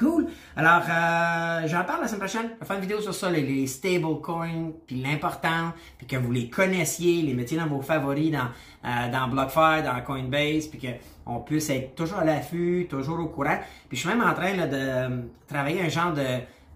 Cool. 0.00 0.28
Alors, 0.56 0.80
euh, 0.88 1.68
j'en 1.68 1.84
parle 1.84 2.00
la 2.00 2.08
semaine 2.08 2.20
prochaine. 2.20 2.50
Je 2.54 2.60
vais 2.60 2.64
faire 2.64 2.76
une 2.76 2.82
vidéo 2.82 3.02
sur 3.02 3.12
ça, 3.14 3.28
les, 3.28 3.66
stablecoins, 3.66 4.72
puis 4.86 4.96
l'important, 4.96 5.74
puis 5.98 6.06
que 6.06 6.16
vous 6.16 6.32
les 6.32 6.48
connaissiez, 6.48 7.20
les 7.20 7.34
mettiez 7.34 7.58
dans 7.58 7.66
vos 7.66 7.82
favoris, 7.82 8.30
dans, 8.30 8.48
euh, 8.86 9.12
dans 9.12 9.28
BlockFi, 9.28 9.82
dans 9.84 10.00
Coinbase, 10.02 10.68
puis 10.68 10.80
qu'on 11.26 11.40
puisse 11.40 11.68
être 11.68 11.94
toujours 11.94 12.20
à 12.20 12.24
l'affût, 12.24 12.86
toujours 12.88 13.20
au 13.20 13.26
courant. 13.26 13.58
Puis 13.90 13.98
je 13.98 14.06
suis 14.06 14.08
même 14.08 14.26
en 14.26 14.32
train 14.32 14.54
de 14.54 14.70
euh, 14.72 15.20
travailler 15.46 15.82
un 15.82 15.90
genre 15.90 16.14
de 16.14 16.24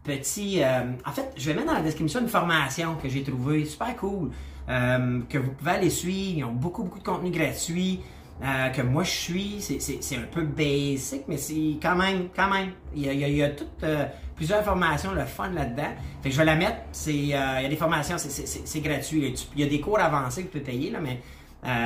petit... 0.02 0.62
Euh, 0.62 0.92
en 1.06 1.12
fait, 1.12 1.32
je 1.38 1.46
vais 1.46 1.54
mettre 1.54 1.68
dans 1.68 1.78
la 1.78 1.82
description 1.82 2.20
une 2.20 2.28
formation 2.28 2.96
que 2.96 3.08
j'ai 3.08 3.22
trouvée 3.22 3.64
super 3.64 3.96
cool, 3.96 4.32
que 4.68 5.38
vous 5.38 5.50
pouvez 5.52 5.70
aller 5.70 5.88
suivre. 5.88 6.38
Ils 6.40 6.44
ont 6.44 6.52
beaucoup, 6.52 6.82
beaucoup 6.82 6.98
de 6.98 7.04
contenu 7.04 7.30
gratuit. 7.30 8.00
Euh, 8.42 8.68
que 8.70 8.82
moi 8.82 9.04
je 9.04 9.10
suis, 9.10 9.60
c'est 9.60 10.16
un 10.16 10.26
peu 10.30 10.42
basic, 10.42 11.22
mais 11.28 11.36
c'est 11.36 11.78
quand 11.80 11.94
même, 11.94 12.28
quand 12.34 12.50
même, 12.50 12.72
il 12.94 13.06
y 13.06 13.08
a, 13.08 13.12
il 13.12 13.36
y 13.36 13.42
a, 13.42 13.50
toutes, 13.50 13.84
euh, 13.84 14.06
plusieurs 14.34 14.64
formations, 14.64 15.12
le 15.12 15.24
fun 15.24 15.50
là-dedans. 15.50 15.94
Fait 16.20 16.28
que 16.28 16.34
je 16.34 16.38
vais 16.38 16.44
la 16.44 16.56
mettre, 16.56 16.78
c'est, 16.90 17.12
euh, 17.12 17.58
il 17.58 17.62
y 17.62 17.66
a 17.66 17.68
des 17.68 17.76
formations, 17.76 18.16
c'est 18.18 18.80
gratuit. 18.80 19.34
Il 19.54 19.60
y 19.60 19.64
a 19.64 19.68
des 19.68 19.80
cours 19.80 20.00
avancés 20.00 20.42
que 20.42 20.52
tu 20.52 20.58
peux 20.58 20.64
payer, 20.64 20.90
là, 20.90 20.98
mais 21.00 21.20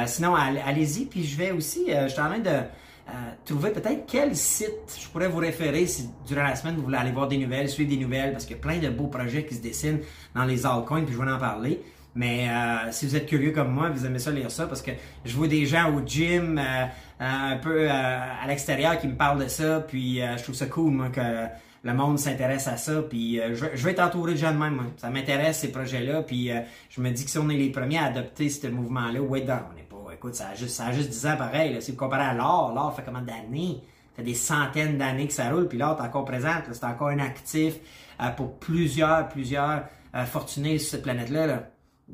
sinon, 0.07 0.35
allez-y. 0.35 1.05
Puis 1.05 1.25
je 1.25 1.37
vais 1.37 1.51
aussi, 1.51 1.85
je 1.89 2.09
suis 2.09 2.21
en 2.21 2.29
train 2.29 2.39
de 2.39 2.63
trouver 3.45 3.71
peut-être 3.71 4.05
quel 4.07 4.35
site 4.35 4.99
je 5.01 5.07
pourrais 5.09 5.29
vous 5.29 5.39
référer 5.39 5.87
si 5.87 6.11
durant 6.27 6.43
la 6.43 6.57
semaine 6.57 6.77
vous 6.77 6.83
voulez 6.83 6.99
aller 6.99 7.13
voir 7.13 7.29
des 7.29 7.39
nouvelles, 7.39 7.69
suivre 7.69 7.91
des 7.91 7.97
nouvelles, 7.97 8.33
parce 8.33 8.47
qu'il 8.47 8.57
y 8.57 8.59
a 8.59 8.63
plein 8.63 8.79
de 8.79 8.89
beaux 8.89 9.07
projets 9.07 9.45
qui 9.45 9.55
se 9.55 9.61
dessinent 9.61 10.01
dans 10.35 10.45
les 10.45 10.67
altcoins, 10.67 11.05
puis 11.05 11.15
je 11.15 11.23
vais 11.23 11.31
en 11.31 11.39
parler. 11.39 11.83
Mais 12.19 12.49
euh, 12.49 12.91
si 12.91 13.07
vous 13.07 13.15
êtes 13.15 13.27
curieux 13.27 13.53
comme 13.53 13.71
moi, 13.71 13.91
vous 13.91 14.05
aimez 14.05 14.19
ça 14.19 14.33
lire 14.33 14.51
ça 14.51 14.67
parce 14.67 14.83
que 14.83 14.91
je 15.25 15.37
vois 15.37 15.47
des 15.47 15.67
gens 15.67 15.95
au 15.95 16.05
gym, 16.05 16.59
euh, 16.59 16.87
un 17.21 17.57
peu 17.59 17.89
euh, 17.89 17.93
à 17.93 18.45
l'extérieur 18.49 18.99
qui 18.99 19.07
me 19.07 19.15
parlent 19.15 19.41
de 19.41 19.47
ça, 19.47 19.85
puis 19.87 20.19
je 20.19 20.43
trouve 20.43 20.57
ça 20.57 20.67
cool 20.67 20.91
moi 20.91 21.11
que 21.11 21.47
le 21.85 21.95
monde 21.95 22.19
s'intéresse 22.19 22.67
à 22.67 22.77
ça, 22.77 23.03
puis 23.03 23.37
je, 23.37 23.67
je, 23.73 23.85
vais 23.85 23.93
être 23.93 24.01
entouré 24.01 24.33
de 24.33 24.39
gens 24.39 24.53
de 24.53 24.59
même. 24.59 24.75
Moi. 24.75 24.87
Ça 24.97 25.11
m'intéresse 25.11 25.61
ces 25.61 25.71
projets-là, 25.71 26.23
puis 26.23 26.51
je 26.91 27.01
me 27.01 27.09
dis 27.11 27.25
que 27.25 27.31
si 27.31 27.39
on 27.39 27.49
est 27.51 27.57
les 27.57 27.71
premiers 27.71 27.99
à 27.99 28.07
adopter 28.07 28.49
ce 28.49 28.67
mouvement-là, 28.67 29.21
ouais, 29.21 29.45
non, 29.45 29.61
on 29.71 29.77
n'est 29.77 29.83
pas. 29.83 30.13
Écoute, 30.13 30.35
ça 30.35 30.49
a 30.49 30.55
juste, 30.57 30.75
ça 30.75 30.87
a 30.87 30.93
juste 30.93 31.11
10 31.11 31.27
ans 31.27 31.37
pareil. 31.37 31.73
Là. 31.73 31.81
Si 31.81 31.93
vous 31.93 31.97
comparez 31.97 32.25
à 32.25 32.35
l'or, 32.35 32.73
l'or 32.75 32.97
fait 32.97 33.03
combien 33.07 33.23
d'années? 33.23 33.81
Ça 34.11 34.17
fait 34.17 34.23
des 34.25 34.35
centaines 34.35 34.99
d'années 34.99 35.29
que 35.29 35.33
ça 35.33 35.51
roule, 35.51 35.69
puis 35.69 35.79
l'or 35.79 35.97
est 36.01 36.05
encore 36.05 36.25
présent. 36.25 36.55
C'est 36.73 36.85
encore 36.85 37.11
un 37.11 37.21
actif 37.21 37.75
pour 38.37 38.59
plusieurs, 38.59 39.29
plusieurs 39.29 39.85
fortunés 40.27 40.79
sur 40.79 40.91
cette 40.91 41.03
planète-là. 41.03 41.47
là 41.47 41.63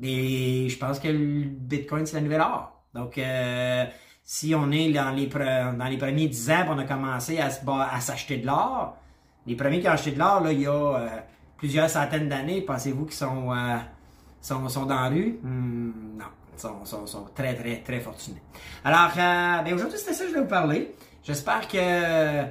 et 0.03 0.69
je 0.69 0.79
pense 0.79 0.99
que 0.99 1.09
le 1.09 1.45
Bitcoin, 1.45 2.07
c'est 2.07 2.17
la 2.17 2.23
nouvelle 2.23 2.41
or. 2.41 2.83
Donc, 2.95 3.19
euh, 3.19 3.85
si 4.23 4.55
on 4.55 4.71
est 4.71 4.93
dans 4.93 5.11
les, 5.11 5.27
dans 5.27 5.89
les 5.89 5.99
premiers 5.99 6.29
10 6.29 6.51
ans, 6.51 6.67
on 6.71 6.79
a 6.79 6.85
commencé 6.85 7.39
à, 7.39 7.51
s'acheter 8.01 8.39
de 8.39 8.47
l'or, 8.47 8.97
les 9.47 9.57
premiers 9.57 9.81
qui 9.81 9.89
ont 9.89 9.93
acheté 9.93 10.13
de 10.13 10.19
l'or, 10.19 10.41
là, 10.41 10.53
il 10.53 10.63
y 10.63 10.67
a 10.67 10.73
euh, 10.73 11.09
plusieurs 11.57 11.91
centaines 11.91 12.29
d'années, 12.29 12.63
pensez-vous 12.63 13.05
qu'ils 13.05 13.15
sont, 13.15 13.53
euh, 13.53 13.77
sont, 14.41 14.87
dans 14.87 14.95
la 14.95 15.09
rue? 15.09 15.39
Hmm, 15.43 16.19
non, 16.19 16.25
ils 16.55 16.61
sont, 16.61 16.85
sont, 16.85 17.07
sont, 17.07 17.27
très, 17.35 17.55
très, 17.55 17.83
très 17.83 18.01
fortunés. 18.01 18.43
Alors, 18.85 19.11
ben 19.15 19.75
aujourd'hui, 19.75 19.99
c'était 19.99 20.15
ça 20.15 20.25
que 20.25 20.31
je 20.31 20.35
voulais 20.35 20.45
vous 20.45 20.51
parler. 20.51 20.95
J'espère 21.23 21.67
que, 21.69 22.45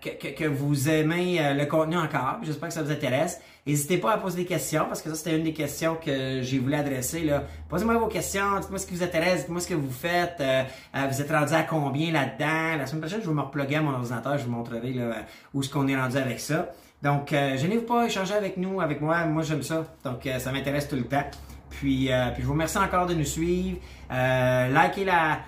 que, 0.00 0.10
que, 0.10 0.34
que, 0.34 0.44
vous 0.44 0.88
aimez 0.88 1.54
le 1.54 1.64
contenu 1.66 1.96
encore. 1.96 2.38
J'espère 2.42 2.68
que 2.68 2.74
ça 2.74 2.82
vous 2.82 2.90
intéresse. 2.90 3.40
N'hésitez 3.66 3.98
pas 3.98 4.12
à 4.12 4.18
poser 4.18 4.36
des 4.36 4.44
questions 4.44 4.84
parce 4.86 5.02
que 5.02 5.08
ça, 5.10 5.16
c'était 5.16 5.36
une 5.36 5.42
des 5.42 5.52
questions 5.52 5.96
que 5.96 6.40
j'ai 6.40 6.60
voulu 6.60 6.76
adresser. 6.76 7.24
Là. 7.24 7.42
Posez-moi 7.68 7.98
vos 7.98 8.06
questions, 8.06 8.60
dites-moi 8.60 8.78
ce 8.78 8.86
qui 8.86 8.94
vous 8.94 9.02
intéresse, 9.02 9.40
dites-moi 9.40 9.60
ce 9.60 9.66
que 9.66 9.74
vous 9.74 9.90
faites. 9.90 10.36
Euh, 10.38 10.62
euh, 10.94 11.06
vous 11.10 11.20
êtes 11.20 11.30
rendu 11.30 11.52
à 11.52 11.64
combien 11.64 12.12
là-dedans? 12.12 12.78
La 12.78 12.86
semaine 12.86 13.00
prochaine, 13.00 13.22
je 13.22 13.28
vais 13.28 13.34
me 13.34 13.40
reploguer 13.40 13.74
à 13.74 13.82
mon 13.82 13.92
ordinateur, 13.92 14.38
je 14.38 14.44
vous 14.44 14.52
montrerai 14.52 14.92
là, 14.92 15.16
où 15.52 15.62
est-ce 15.62 15.68
qu'on 15.68 15.88
est 15.88 15.96
rendu 15.96 16.16
avec 16.16 16.38
ça. 16.38 16.68
Donc, 17.02 17.32
euh, 17.32 17.56
gênez-vous 17.56 17.86
pas 17.86 18.06
échanger 18.06 18.34
avec 18.34 18.56
nous, 18.56 18.80
avec 18.80 19.00
moi. 19.00 19.26
Moi, 19.26 19.42
j'aime 19.42 19.64
ça. 19.64 19.84
Donc, 20.04 20.28
ça 20.38 20.52
m'intéresse 20.52 20.88
tout 20.88 20.96
le 20.96 21.04
temps. 21.04 21.24
Puis, 21.68 22.08
puis, 22.34 22.42
je 22.42 22.46
vous 22.46 22.52
remercie 22.52 22.78
encore 22.78 23.06
de 23.06 23.14
nous 23.14 23.24
suivre. 23.24 23.78
likez 24.08 25.04
la, 25.04 25.40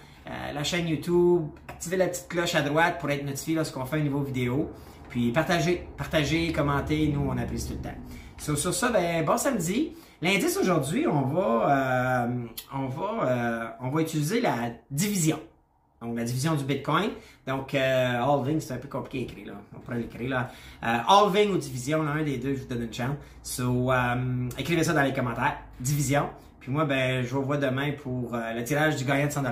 la 0.52 0.64
chaîne 0.64 0.88
YouTube. 0.88 1.46
Activez 1.78 1.96
la 1.96 2.08
petite 2.08 2.26
cloche 2.26 2.56
à 2.56 2.62
droite 2.62 2.98
pour 2.98 3.08
être 3.08 3.24
notifié 3.24 3.54
lorsqu'on 3.54 3.84
fait 3.84 4.00
une 4.00 4.10
nouvelle 4.10 4.26
vidéo. 4.26 4.68
Puis 5.10 5.30
partagez, 5.30 5.86
partagez, 5.96 6.50
commentez, 6.50 7.06
nous 7.06 7.20
on 7.20 7.38
apprécie 7.38 7.68
tout 7.68 7.74
le 7.74 7.88
temps. 7.88 8.56
Sur, 8.56 8.74
ça, 8.74 8.90
ben, 8.90 9.24
bon 9.24 9.36
samedi. 9.36 9.92
L'indice 10.20 10.56
aujourd'hui, 10.56 11.06
on 11.06 11.22
va, 11.22 12.24
euh, 12.26 12.46
on 12.74 12.86
va, 12.86 13.28
euh, 13.28 13.68
on 13.80 13.90
va 13.90 14.02
utiliser 14.02 14.40
la 14.40 14.72
division. 14.90 15.38
Donc, 16.02 16.16
la 16.16 16.24
division 16.24 16.56
du 16.56 16.64
Bitcoin. 16.64 17.10
Donc, 17.46 17.72
euh, 17.76 18.22
halving, 18.22 18.58
c'est 18.58 18.74
un 18.74 18.78
peu 18.78 18.88
compliqué 18.88 19.20
à 19.20 19.22
écrire, 19.22 19.54
là. 19.54 19.60
On 19.76 19.78
pourrait 19.78 19.98
l'écrire, 19.98 20.30
là. 20.30 20.50
Euh, 20.82 20.98
halving 21.06 21.52
ou 21.52 21.58
division, 21.58 22.02
l'un 22.02 22.24
des 22.24 22.38
deux, 22.38 22.56
je 22.56 22.62
vous 22.62 22.68
donne 22.68 22.82
une 22.82 22.92
chance. 22.92 23.14
So, 23.44 23.92
euh, 23.92 24.48
écrivez 24.58 24.82
ça 24.82 24.94
dans 24.94 25.02
les 25.02 25.12
commentaires. 25.12 25.58
Division. 25.78 26.28
Puis 26.58 26.72
moi, 26.72 26.86
ben, 26.86 27.24
je 27.24 27.28
vous 27.28 27.42
revois 27.42 27.56
demain 27.56 27.92
pour 27.92 28.32
le 28.32 28.64
tirage 28.64 28.96
du 28.96 29.04
gagnant 29.04 29.28
de 29.28 29.32
100 29.32 29.44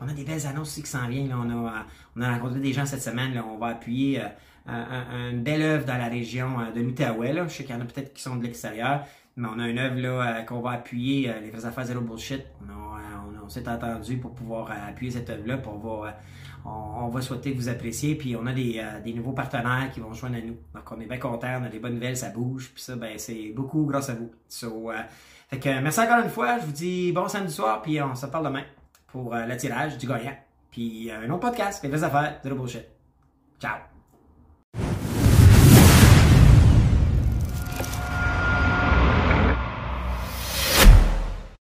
on 0.00 0.08
a 0.08 0.12
des 0.12 0.24
belles 0.24 0.46
annonces 0.46 0.68
aussi 0.68 0.82
qui 0.82 0.90
s'en 0.90 1.08
viennent. 1.08 1.32
On, 1.32 1.50
a, 1.50 1.70
euh, 1.70 1.82
on 2.16 2.20
a 2.20 2.32
rencontré 2.32 2.60
des 2.60 2.72
gens 2.72 2.86
cette 2.86 3.02
semaine. 3.02 3.40
On 3.46 3.58
va 3.58 3.68
appuyer 3.68 4.20
euh, 4.20 4.26
un, 4.66 5.30
une 5.30 5.42
belle 5.42 5.62
œuvre 5.62 5.84
dans 5.84 5.96
la 5.96 6.08
région 6.08 6.60
euh, 6.60 6.72
de 6.72 6.80
l'Outaouais. 6.80 7.34
Je 7.48 7.48
sais 7.48 7.64
qu'il 7.64 7.74
y 7.74 7.78
en 7.78 7.80
a 7.80 7.84
peut-être 7.84 8.12
qui 8.12 8.22
sont 8.22 8.36
de 8.36 8.42
l'extérieur. 8.42 9.04
Mais 9.36 9.48
on 9.52 9.58
a 9.58 9.68
une 9.68 9.78
œuvre 9.78 9.98
là, 9.98 10.42
qu'on 10.42 10.60
va 10.60 10.72
appuyer, 10.72 11.32
les 11.42 11.50
vraies 11.50 11.66
affaires 11.66 11.84
zéro 11.84 12.00
bullshit. 12.00 12.44
On, 12.62 13.46
a, 13.46 13.48
s'est 13.48 13.68
entendu 13.68 14.16
pour 14.16 14.32
pouvoir 14.32 14.70
appuyer 14.88 15.10
cette 15.10 15.28
œuvre-là. 15.28 15.60
On 15.66 15.76
va, 15.76 16.16
on, 16.64 17.08
va 17.08 17.20
souhaiter 17.20 17.52
que 17.52 17.56
vous 17.56 17.68
appréciez. 17.68 18.14
Puis 18.14 18.36
on 18.36 18.46
a 18.46 18.52
des, 18.52 19.12
nouveaux 19.12 19.32
partenaires 19.32 19.90
qui 19.92 19.98
vont 19.98 20.12
joindre 20.12 20.36
à 20.36 20.40
nous. 20.40 20.56
Donc 20.72 20.84
on 20.92 21.00
est 21.00 21.06
bien 21.06 21.18
contents, 21.18 21.58
on 21.60 21.64
a 21.64 21.68
des 21.68 21.80
bonnes 21.80 21.94
nouvelles, 21.94 22.16
ça 22.16 22.30
bouge. 22.30 22.70
Puis 22.72 22.84
ça, 22.84 22.94
ben 22.94 23.18
c'est 23.18 23.52
beaucoup 23.56 23.86
grâce 23.86 24.08
à 24.08 24.14
vous. 24.14 24.30
Merci 25.64 26.00
encore 26.00 26.20
une 26.22 26.30
fois. 26.30 26.60
Je 26.60 26.66
vous 26.66 26.72
dis 26.72 27.10
bon 27.10 27.26
samedi 27.26 27.52
soir, 27.52 27.82
puis 27.82 28.00
on 28.00 28.14
se 28.14 28.26
parle 28.26 28.46
demain 28.46 28.62
pour 29.14 29.32
euh, 29.32 29.46
le 29.46 29.56
tirage 29.56 29.96
du 29.96 30.08
gagnant. 30.08 30.36
Puis 30.72 31.08
euh, 31.08 31.20
un 31.24 31.30
autre 31.30 31.48
podcast, 31.48 31.84
les 31.84 31.88
vraies 31.88 32.02
affaires, 32.02 32.40
zéro 32.42 32.56
bullshit. 32.56 32.84
Ciao! 33.60 33.93